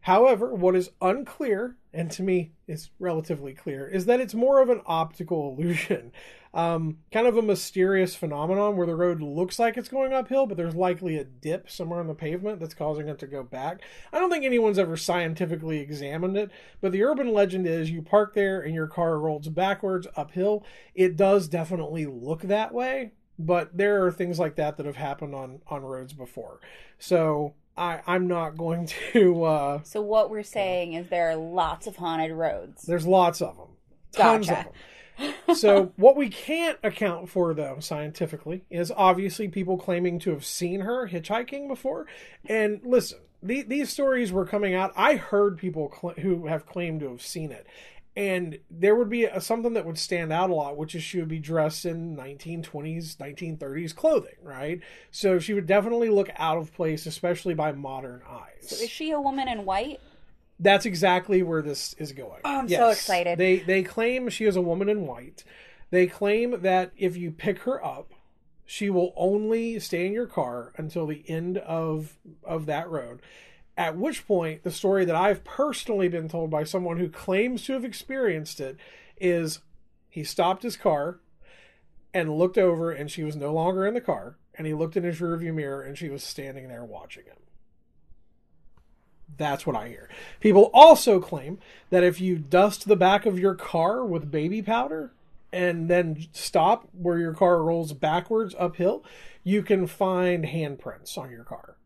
[0.07, 4.71] However, what is unclear, and to me is relatively clear, is that it's more of
[4.71, 6.13] an optical illusion.
[6.55, 10.57] Um, kind of a mysterious phenomenon where the road looks like it's going uphill, but
[10.57, 13.83] there's likely a dip somewhere on the pavement that's causing it to go back.
[14.11, 16.51] I don't think anyone's ever scientifically examined it,
[16.81, 20.65] but the urban legend is you park there and your car rolls backwards uphill.
[20.95, 25.35] It does definitely look that way, but there are things like that that have happened
[25.35, 26.61] on on roads before.
[26.99, 29.45] So I I'm not going to.
[29.45, 32.83] Uh, So what we're saying is there are lots of haunted roads.
[32.83, 33.69] there's lots of them,
[34.13, 34.59] tons Gotcha.
[34.61, 34.65] of
[35.47, 35.57] them.
[35.57, 40.81] so what we can't account for though scientifically is obviously people claiming to have seen
[40.81, 42.07] her hitchhiking before
[42.47, 47.01] and listen the, these stories were coming out i heard people cl- who have claimed
[47.01, 47.67] to have seen it
[48.17, 51.19] and there would be a, something that would stand out a lot which is she
[51.19, 56.73] would be dressed in 1920s 1930s clothing right so she would definitely look out of
[56.75, 60.01] place especially by modern eyes So is she a woman in white?
[60.59, 62.41] that's exactly where this is going.
[62.45, 63.39] Oh, I'm so excited.
[63.39, 65.45] They they claim she is a woman in white.
[65.91, 68.15] They claim that if you pick her up,
[68.65, 73.21] she will only stay in your car until the end of of that road.
[73.77, 77.75] At which point, the story that I've personally been told by someone who claims to
[77.75, 78.77] have experienced it
[79.19, 79.61] is
[80.09, 81.19] he stopped his car
[82.15, 85.05] and looked over and she was no longer in the car and he looked in
[85.05, 87.37] his rearview mirror and she was standing there watching him.
[89.37, 90.09] That's what I hear.
[90.41, 91.59] People also claim
[91.91, 95.13] that if you dust the back of your car with baby powder
[95.53, 99.05] and then stop where your car rolls backwards uphill,
[99.45, 101.77] you can find handprints on your car.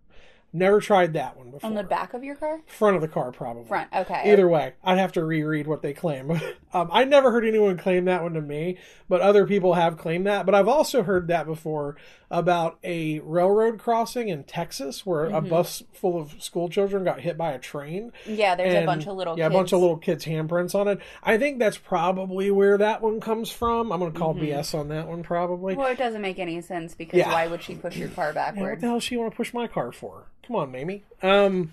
[0.53, 1.69] Never tried that one before.
[1.69, 2.61] On the back of your car?
[2.67, 3.67] Front of the car, probably.
[3.67, 3.89] Front.
[3.95, 4.33] Okay.
[4.33, 6.31] Either way, I'd have to reread what they claim.
[6.73, 8.77] um, I never heard anyone claim that one to me,
[9.09, 10.47] but other people have claimed that.
[10.47, 11.97] But I've also heard that before
[12.33, 17.37] about a railroad crossing in Texas where a bus full of school children got hit
[17.39, 18.13] by a train.
[18.27, 19.55] Yeah, there's And- a bunch of little yeah, kids.
[19.55, 20.99] a bunch of little kids' handprints on it.
[21.23, 23.93] I think that's probably where that one comes from.
[23.93, 25.75] I'm going to call BS on that one, probably.
[25.77, 27.33] Well, it doesn't make any sense because Yeah.
[27.33, 29.53] why would she push your car Yeah, what the hell does she want to push
[29.55, 30.25] my car for?
[30.51, 31.05] Come on, Mamie.
[31.23, 31.71] Um,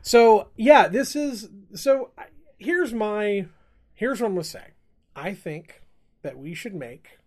[0.00, 2.12] so yeah, this is so.
[2.58, 3.46] Here's my
[3.92, 4.66] here's what I'm gonna say.
[5.16, 5.82] I think
[6.22, 7.18] that we should make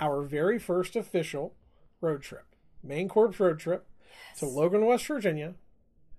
[0.00, 1.56] our very first official
[2.00, 3.88] road trip, Main Corpse road trip,
[4.38, 5.54] to Logan, West Virginia,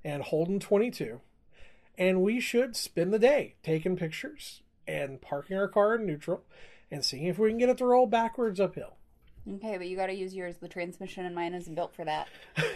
[0.03, 1.21] and Holden 22,
[1.97, 6.43] and we should spend the day taking pictures and parking our car in neutral
[6.91, 8.97] and seeing if we can get it to roll backwards uphill.
[9.49, 10.57] Okay, but you got to use yours.
[10.57, 12.27] The transmission in mine isn't built for that.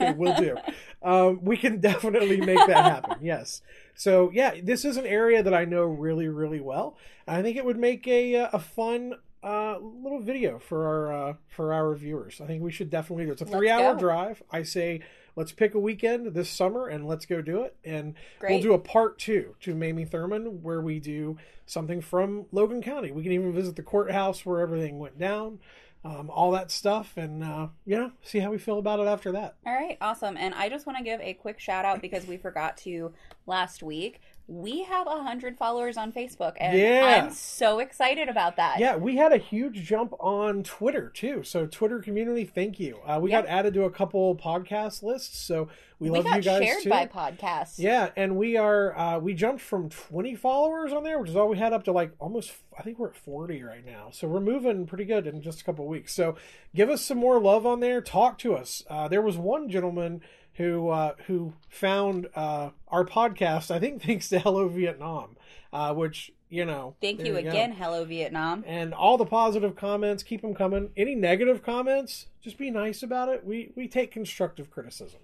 [0.00, 0.56] okay, we'll do.
[1.02, 3.16] Um, we can definitely make that happen.
[3.22, 3.62] Yes.
[3.94, 6.96] So yeah, this is an area that I know really, really well.
[7.26, 11.12] And I think it would make a uh, a fun uh, little video for our
[11.30, 12.40] uh, for our viewers.
[12.40, 13.32] I think we should definitely do it.
[13.34, 14.00] It's a Let's three hour go.
[14.00, 14.42] drive.
[14.50, 15.00] I say
[15.36, 17.76] let's pick a weekend this summer and let's go do it.
[17.84, 22.82] And we'll do a part two to Mamie Thurman where we do something from Logan
[22.82, 23.12] County.
[23.12, 25.60] We can even visit the courthouse where everything went down.
[26.04, 29.56] Um, all that stuff, and uh, know, see how we feel about it after that.
[29.66, 30.36] All right, awesome.
[30.36, 33.12] And I just want to give a quick shout out because we forgot to
[33.46, 34.20] last week.
[34.52, 37.22] We have a hundred followers on Facebook, and Yeah.
[37.24, 38.80] I'm so excited about that.
[38.80, 41.44] Yeah, we had a huge jump on Twitter too.
[41.44, 42.98] So Twitter community, thank you.
[43.06, 43.44] Uh, we Yep.
[43.44, 45.68] got added to a couple podcast lists, so
[46.00, 46.90] we, we love you guys shared too.
[46.90, 47.78] by podcasts.
[47.78, 51.46] Yeah, and we are uh, we jumped from 20 followers on there, which is all
[51.48, 54.08] we had up to like almost I think we're at 40 right now.
[54.10, 56.12] So we're moving pretty good in just a couple weeks.
[56.12, 56.34] So
[56.74, 58.00] give us some more love on there.
[58.00, 58.82] Talk to us.
[58.90, 60.22] Uh, there was one gentleman
[60.54, 63.70] who uh, who found uh, our podcast.
[63.70, 65.36] I think thanks to Hello Vietnam,
[65.72, 66.96] uh, which you know.
[67.00, 67.38] Thank you go.
[67.38, 68.64] again, Hello Vietnam.
[68.66, 70.90] And all the positive comments, keep them coming.
[70.96, 73.44] Any negative comments, just be nice about it.
[73.44, 75.20] We we take constructive criticism.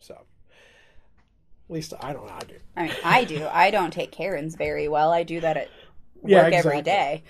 [0.00, 2.34] So, at least I don't know.
[2.34, 2.54] I do.
[2.76, 3.46] I mean, I do.
[3.50, 5.12] I don't take Karens very well.
[5.12, 5.68] I do that at
[6.16, 6.82] work Yeah, every exactly.
[6.82, 7.22] day.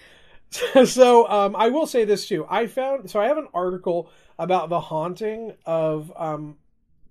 [0.87, 2.47] so um, I will say this too.
[2.49, 6.57] I found so I have an article about the haunting of um,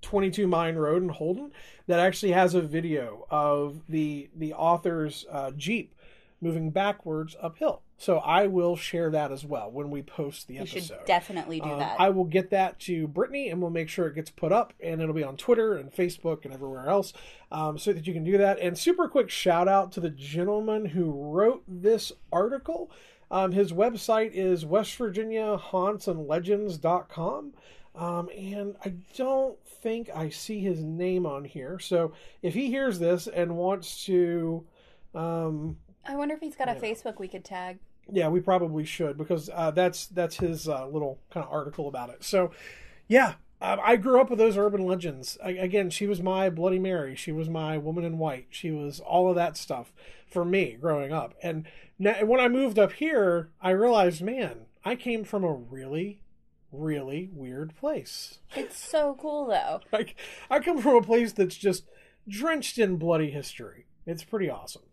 [0.04, 1.52] 22 Mine Road in Holden
[1.88, 5.96] that actually has a video of the the author's uh, jeep
[6.42, 7.82] moving backwards uphill.
[7.98, 11.06] So I will share that as well when we post the You should episode.
[11.06, 11.96] definitely do Um, that.
[12.02, 15.02] I will get that to Brittany, and we'll make sure it gets put up, and
[15.02, 17.14] it'll be on Twitter and Facebook and everywhere else,
[17.50, 18.60] um, so that you can do that.
[18.60, 22.92] And super quick shout out to the gentleman who wrote this article.
[23.32, 27.54] Um, his website is West Virginia Haunts and Legends.com.
[27.96, 31.78] Um, and I don't think I see his name on here.
[31.78, 34.66] So if he hears this and wants to,
[35.14, 35.78] um,
[36.08, 36.80] I wonder if he's got a Yeah.
[36.80, 37.78] Facebook we could tag.
[38.12, 42.10] yeah, we probably should because uh, that's that's his uh, little kind of article about
[42.10, 42.24] it.
[42.24, 42.52] So,
[43.08, 45.38] yeah, um, I grew up with those urban legends.
[45.44, 47.16] I, again, she was my Bloody Mary.
[47.16, 48.48] She was my Woman in White.
[48.50, 49.94] She was all of that stuff
[50.28, 51.34] for me growing up.
[51.44, 51.66] And
[52.00, 56.23] now, when I moved up here, I realized, man, I came from a really,
[56.74, 58.40] really weird place.
[58.56, 59.80] It's so cool though.
[59.92, 60.16] Like,
[60.50, 61.86] I come from a place that's just
[62.28, 63.86] drenched in bloody history.
[64.06, 64.84] It's pretty awesome.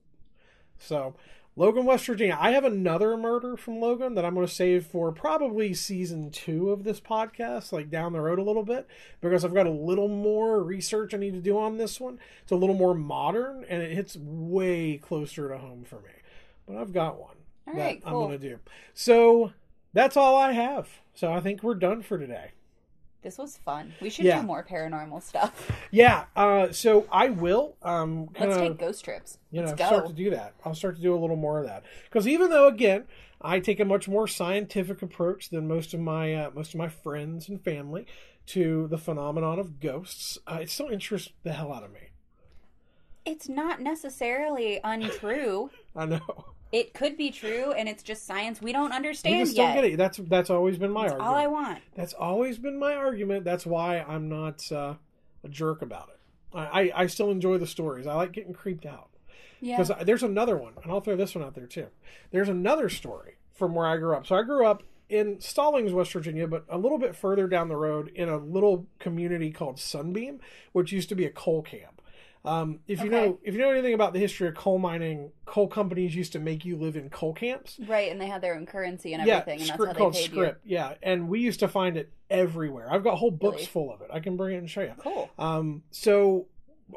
[0.78, 1.14] So,
[1.56, 2.38] Logan, West Virginia.
[2.40, 6.70] I have another murder from Logan that I'm going to save for probably season two
[6.70, 8.86] of this podcast, like down the road a little bit,
[9.20, 12.18] because I've got a little more research I need to do on this one.
[12.42, 16.12] It's a little more modern and it hits way closer to home for me.
[16.66, 18.58] But I've got one All that right, I'm going to do.
[18.94, 19.52] So,
[19.92, 20.88] that's all I have.
[21.14, 22.52] So, I think we're done for today.
[23.22, 23.92] This was fun.
[24.00, 24.40] We should Yeah.
[24.40, 25.70] do more paranormal stuff.
[25.90, 29.38] Yeah, uh, so I will um, kind Let's of take ghost trips.
[29.50, 30.08] you know Let's start go.
[30.08, 30.54] to do that.
[30.64, 33.04] I'll start to do a little more of that because even though again
[33.42, 36.88] I take a much more scientific approach than most of my uh, most of my
[36.88, 38.06] friends and family
[38.46, 42.10] to the phenomenon of ghosts, uh, it still interests the hell out of me.
[43.26, 45.70] It's not necessarily untrue.
[45.96, 46.44] I know.
[46.72, 49.74] It could be true, and it's just science we don't We understand just yet.
[49.74, 49.96] don't get it.
[49.96, 51.28] That's that's always been my That's argument.
[51.36, 51.78] all I want.
[51.94, 53.44] That's always been my argument.
[53.44, 54.94] That's why I'm not uh,
[55.42, 56.20] a jerk about it.
[56.56, 58.06] I, I, I still enjoy the stories.
[58.06, 59.08] I like getting creeped out.
[59.60, 59.80] Yeah.
[59.82, 61.88] Because there's another one, and I'll throw this one out there too.
[62.30, 64.26] There's another story from where I grew up.
[64.26, 67.76] So I grew up in Stollings, West Virginia, but a little bit further down the
[67.76, 70.40] road in a little community called Sunbeam,
[70.72, 71.99] which used to be a coal camp.
[72.44, 73.26] Um, if you Okay.
[73.28, 76.38] know if you know anything about the history of coal mining, coal companies used to
[76.38, 77.78] make you live in coal camps.
[77.86, 79.98] Right, and they had their own currency and Yeah, everything, and that's scrip how they
[79.98, 80.60] called paid scrip.
[80.64, 82.90] Yeah, and we used to find it everywhere.
[82.90, 83.66] I've got whole books Really?
[83.66, 84.08] full of it.
[84.12, 84.88] I can bring it and show you.
[84.88, 84.94] you.
[84.98, 85.30] Cool.
[85.38, 86.46] Um, so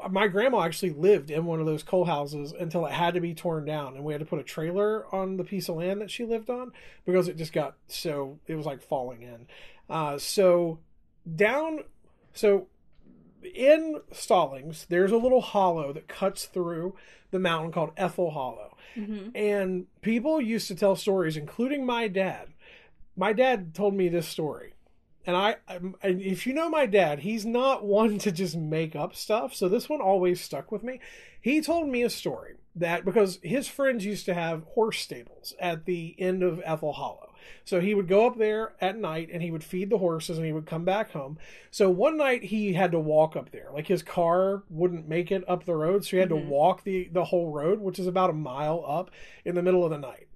[0.09, 3.33] my grandma actually lived in one of those coal houses until it had to be
[3.33, 6.09] torn down, and we had to put a trailer on the piece of land that
[6.09, 6.71] she lived on
[7.05, 9.45] because it just got so it was like falling in.
[9.89, 10.79] Uh, so
[11.35, 11.79] down,
[12.33, 12.67] so
[13.45, 16.95] in Stollings, there's a little hollow that cuts through
[17.31, 18.77] the mountain called Ethel Hollow.
[18.95, 22.49] hmm And people used to tell stories, including my dad.
[23.15, 24.73] My dad told me this story.
[25.25, 29.15] And I, I'm- if you know my dad, he's not one to just make up
[29.15, 29.53] stuff.
[29.55, 30.99] So this one always stuck with me.
[31.41, 35.85] He told me a story that because his friends used to have horse stables at
[35.85, 37.32] the end of Ethel Hollow.
[37.65, 40.45] So he would go up there at night and he would feed the horses and
[40.45, 41.37] he would come back home.
[41.71, 43.69] So one night he had to walk up there.
[43.73, 46.43] Like his car wouldn't make it up the road, so he had Mhm.
[46.43, 49.11] to walk the the whole road, which is about a mile up
[49.45, 50.27] in the middle of the night.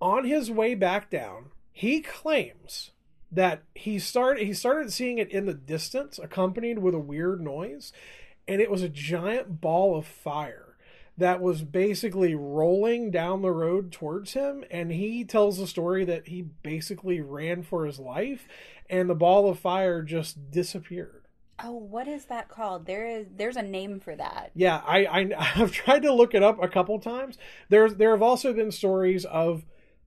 [0.00, 2.90] On his way back down, he claims
[3.30, 7.92] that he started he started seeing it in the distance accompanied with a weird noise
[8.46, 10.71] and it was a giant ball of fire
[11.22, 16.28] that was basically rolling down the road towards him and he tells the story that
[16.28, 18.46] he basically ran for his life
[18.90, 21.18] and the ball of fire just disappeared
[21.64, 22.86] Oh, what is that called?
[22.86, 24.50] There is there's a name for that.
[24.54, 28.22] yeah I, I i've tried to look it up a couple times there's there have
[28.22, 29.64] also been stories of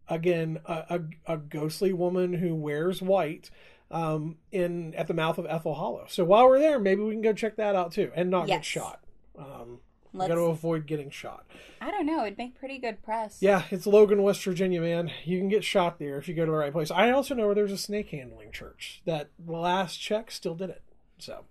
[0.09, 3.49] again a, a, a ghostly woman who wears white
[3.91, 6.05] um, in at the mouth of Ethel Hollow.
[6.09, 8.65] So while we're there, maybe we can go check that out too, and not get
[8.65, 8.99] shot.
[9.37, 9.79] Um,
[10.15, 11.45] Let's, got to avoid getting shot.
[11.81, 12.25] I don't know.
[12.25, 13.37] It'd make pretty good press.
[13.41, 15.11] Yeah, it's Logan, West Virginia, man.
[15.23, 16.91] You can get shot there if you go to the right place.
[16.91, 20.81] I also know where there's a snake handling church that last check still did it.
[21.19, 21.45] So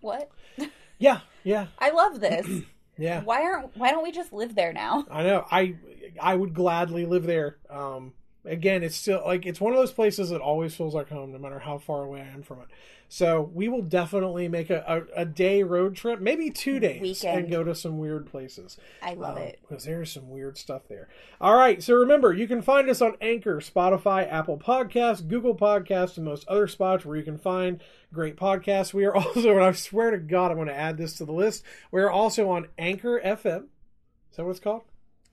[0.00, 0.30] What?
[0.98, 2.64] yeah, yeah, I love this.
[2.98, 3.22] yeah.
[3.22, 3.76] why aren't?
[3.76, 5.06] Why don't we just live there now?
[5.10, 5.46] I know.
[5.50, 5.76] I
[6.20, 7.58] I would gladly live there.
[7.70, 8.12] Um,
[8.44, 11.38] again, it's still like it's one of those places that always feels like home, no
[11.38, 12.68] matter how far away I am from it.
[13.14, 14.82] So we will definitely make a,
[15.14, 17.40] a, a day road trip, maybe two days, Weekend.
[17.40, 18.78] and go to some weird places.
[19.02, 19.58] I love Um, it.
[19.60, 21.10] because there's some weird stuff there.
[21.38, 26.16] All right, so remember, you can find us on Anchor, Spotify, Apple Podcasts, Google Podcasts,
[26.16, 27.82] and most other spots where you can find
[28.14, 28.94] great podcasts.
[28.94, 31.32] We are also, and I swear to God, I'm going to add this to the
[31.32, 31.64] list.
[31.90, 33.64] We are also on Anchor FM.
[34.30, 34.84] Is that what it's called?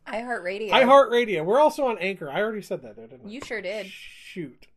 [0.05, 0.71] iHeartRadio.
[0.71, 1.45] iHeartRadio.
[1.45, 2.29] We're also on Anchor.
[2.29, 3.29] I already said that, though, didn't I?
[3.29, 3.85] You sure did.
[3.85, 4.67] Shoot.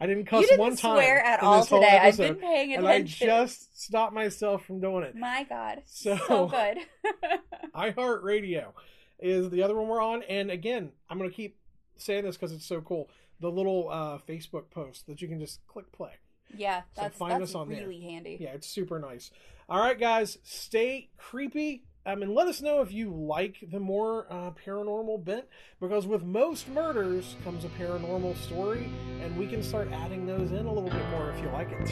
[0.00, 0.96] I didn't cuss didn't one time.
[0.96, 1.98] swear at all today.
[2.00, 3.28] I've been paying attention.
[3.28, 5.16] And I just stopped myself from doing it.
[5.16, 6.78] My God, So- so good.
[7.74, 8.72] iHeartRadio
[9.18, 10.22] is the other one we're on.
[10.24, 11.56] And again, I'm going to keep
[11.96, 13.08] saying this because it's so cool.
[13.40, 16.12] The little uh, Facebook post that you can just click play.
[16.56, 17.80] yeah, So that's find that's us on there.
[17.80, 18.36] really handy.
[18.40, 19.30] Yeah, it's super nice.
[19.68, 21.84] All right, guys, stay creepy.
[22.06, 25.44] I mean, let us know if you like the more uh, paranormal bent,
[25.80, 28.90] because with most murders comes a paranormal story,
[29.20, 31.90] and we can start adding those in a little bit more if you like it.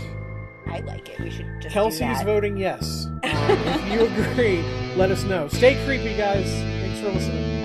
[0.68, 1.20] I like it.
[1.20, 3.06] We should just Kelsey's voting yes.
[3.06, 4.62] Um, if you agree,
[4.96, 5.48] let us know.
[5.48, 6.46] Stay creepy, guys.
[6.46, 7.55] Thanks for listening.